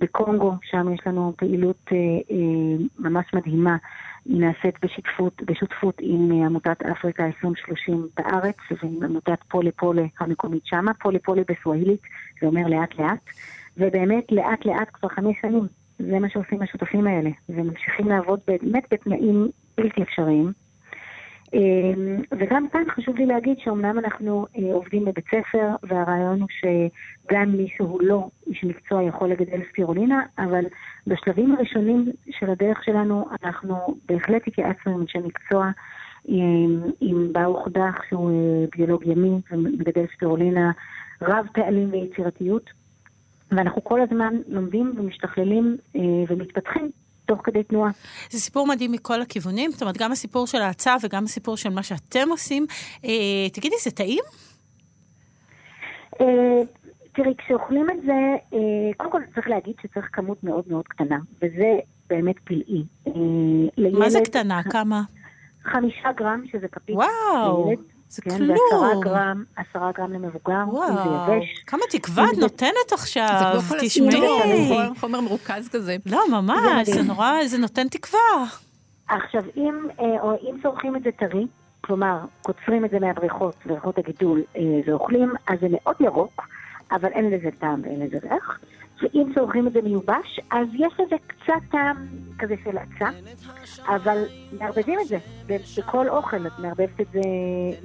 [0.00, 1.90] בקונגו, שם יש לנו פעילות
[2.98, 3.76] ממש מדהימה.
[4.24, 10.66] היא נעשית בשותפות, בשותפות עם אה, עמותת אפריקה 2030 בארץ ועם עמותת פולה פולה המקומית
[10.66, 10.94] שמה.
[10.94, 12.00] פולה פולה בסווהילית,
[12.40, 13.20] זה אומר לאט לאט.
[13.76, 15.66] ובאמת לאט לאט כבר חמש שנים,
[15.98, 17.30] זה מה שעושים השותפים האלה.
[17.48, 20.52] וממשיכים לעבוד באמת בתנאים בלתי אפשריים.
[21.54, 27.52] אמ, וגם כאן חשוב לי להגיד שאומנם אנחנו אה, עובדים בבית ספר, והרעיון הוא שגם
[27.52, 30.64] מי שהוא לא איש מקצוע יכול לגדל ספירולינה, אבל
[31.06, 33.76] בשלבים הראשונים של הדרך שלנו אנחנו
[34.08, 35.70] בהחלט התייעצנו עם אנשי מקצוע,
[36.24, 40.70] עם, עם ברוך דח שהוא אה, ביולוג ימי ומגדל ספירולינה
[41.22, 42.70] רב פעלים ויצירתיות,
[43.50, 46.90] ואנחנו כל הזמן לומדים ומשתכללים אה, ומתפתחים
[47.28, 47.90] תוך כדי תנועה.
[48.30, 51.82] זה סיפור מדהים מכל הכיוונים, זאת אומרת, גם הסיפור של ההצעה וגם הסיפור של מה
[51.82, 52.66] שאתם עושים.
[53.04, 54.24] אה, תגידי, זה טעים?
[56.20, 56.60] אה,
[57.14, 61.78] תראי, כשאוכלים את זה, אה, קודם כל צריך להגיד שצריך כמות מאוד מאוד קטנה, וזה
[62.08, 62.84] באמת פלאי.
[63.06, 63.12] אה,
[63.76, 64.62] לילד, מה זה קטנה?
[64.62, 65.02] כמה?
[65.64, 67.97] חמישה גרם, שזה כפית וואו, לילד.
[68.10, 68.50] זה כן, כלום.
[68.50, 71.62] ועשרה גרם, עשרה גרם למבוגר, אם זה וואו, יבש.
[71.66, 74.08] כמה תקווה את זה- נותנת זה עכשיו, כמו תשמעי.
[74.08, 75.96] הסיפור, חומר מרוכז כזה.
[76.06, 77.02] לא, ממש, זה זה.
[77.02, 78.20] נורא, זה נותן תקווה.
[79.08, 81.46] עכשיו, אם, אה, או אם צורכים את זה טרי,
[81.80, 86.42] כלומר, קוצרים את זה מהבריכות, בריכות הגידול, אה, ואוכלים, אז זה מאוד ירוק,
[86.92, 88.58] אבל אין לזה טעם ואין לזה ריח.
[89.02, 91.96] ואם צורכים את זה מיובש, אז יש לזה קצת טעם
[92.38, 93.10] כזה של עצה,
[93.86, 97.20] אבל מערבבים את זה בכל אוכל, את מערבבת את זה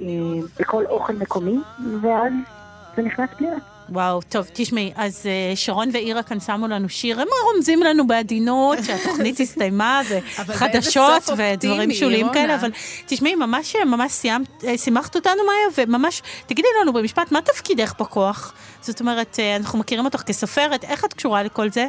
[0.00, 1.58] אה, בכל אוכל מקומי,
[2.02, 2.32] ואז
[2.96, 3.56] זה נכנס פנימה.
[3.88, 8.78] וואו, טוב, תשמעי, אז אה, שרון ואירה כאן שמו לנו שיר, הם רומזים לנו בעדינות
[8.84, 10.00] שהתוכנית הסתיימה,
[10.46, 12.28] וחדשות ודברים שוליים.
[12.32, 12.70] כאלה, אבל
[13.06, 18.54] תשמעי, ממש ממש סיימת, אה, שימחת אותנו, מאיה, וממש, תגידי לנו במשפט, מה תפקידך בכוח?
[18.80, 21.86] זאת אומרת, אנחנו מכירים אותך כסופרת, איך את קשורה לכל זה?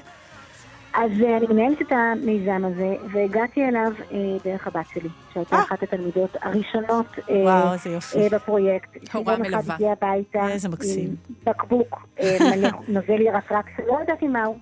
[0.96, 5.62] אז אה, אני מנהלת את המיזם הזה, והגעתי אליו אה, דרך הבת שלי, שהייתה אה.
[5.62, 8.18] אחת התלמידות הראשונות אה, וואו, איזה יופי.
[8.20, 9.14] אה, בפרויקט.
[9.14, 9.76] הוראה שיום אחד מלווה.
[9.76, 11.04] הגיע הביתה, איזה מקסים.
[11.30, 14.58] עם בקבוק אה, מלא נוזל ירקרק, שלא ידעתי מהו,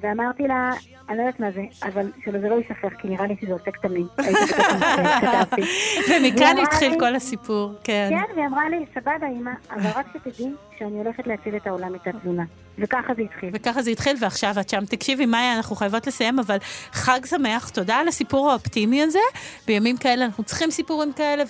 [0.00, 0.70] ואמרתי לה,
[1.08, 3.70] אני לא יודעת מה זה, אבל שלא זה לא ייספר, כי נראה לי שזה עושה
[3.70, 4.06] כתמים.
[6.10, 8.10] ומכאן התחיל כל הסיפור, כן.
[8.10, 12.14] כן, והיא אמרה לי, סבבה, אמא, אבל רק שתדעי שאני הולכת להציל את העולם מתת
[12.20, 12.44] תזונה.
[12.78, 13.50] וככה זה התחיל.
[13.52, 14.84] וככה זה התחיל, ועכשיו את שם.
[14.84, 16.56] תקשיבי, מאיה, אנחנו חייבות לסיים, אבל
[16.92, 19.18] חג שמח, תודה על הסיפור האופטימי הזה.
[19.66, 21.44] בימים כאלה אנחנו צריכים סיפורים כאלה,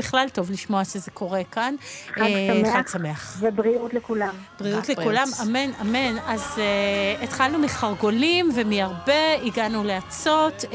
[0.00, 1.74] ובכלל טוב לשמוע שזה קורה כאן.
[2.14, 2.26] חג אה,
[2.62, 2.72] שמח.
[2.76, 3.36] חג שמח.
[3.40, 4.34] ובריאות לכולם.
[4.60, 5.26] בריאות לכולם.
[5.42, 6.16] אמן, אמן.
[6.26, 9.12] אז uh, התחלנו מחרגולים ומהרבה,
[9.44, 10.64] הגענו לאצות.
[10.64, 10.74] Uh,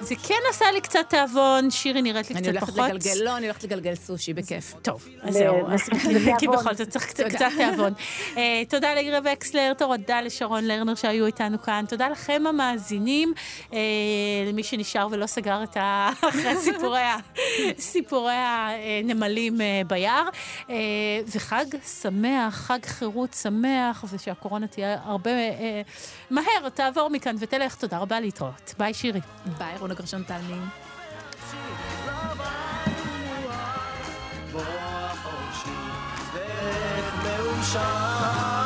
[0.00, 2.78] זה כן עשה לי קצת תיאבון, שירי נראית לי אני קצת הולכת פחות.
[2.90, 4.74] לגלגל, לא, אני הולכת לגלגל סושי, בכיף.
[4.82, 6.48] טוב, אז זה- זהו, זה- אז זה כי.
[6.48, 7.26] בכל זאת צריך קצת
[7.56, 7.92] תיאבון.
[8.36, 13.32] אה, תודה לעירה וקסלר, תודה לשרון לרנר שהיו איתנו כאן, תודה לכם המאזינים,
[13.72, 13.78] אה,
[14.48, 16.10] למי שנשאר ולא סגר את ה...
[16.28, 17.00] אחרי סיפורי
[18.38, 20.28] הנמלים אה, ביער.
[20.70, 20.76] אה,
[21.34, 21.64] וחג
[22.00, 25.82] שמח, חג חירות שמח, ושהקורונה תהיה הרבה אה,
[26.30, 27.74] מהר, תעבור מכאן ותלך.
[27.74, 28.74] תודה רבה, להתראות.
[28.78, 29.20] ביי, שירי.
[29.58, 30.60] ביי, רונה גרשון תלמי.
[34.52, 35.70] בוא החופשי,
[36.34, 38.57] דרך מאושר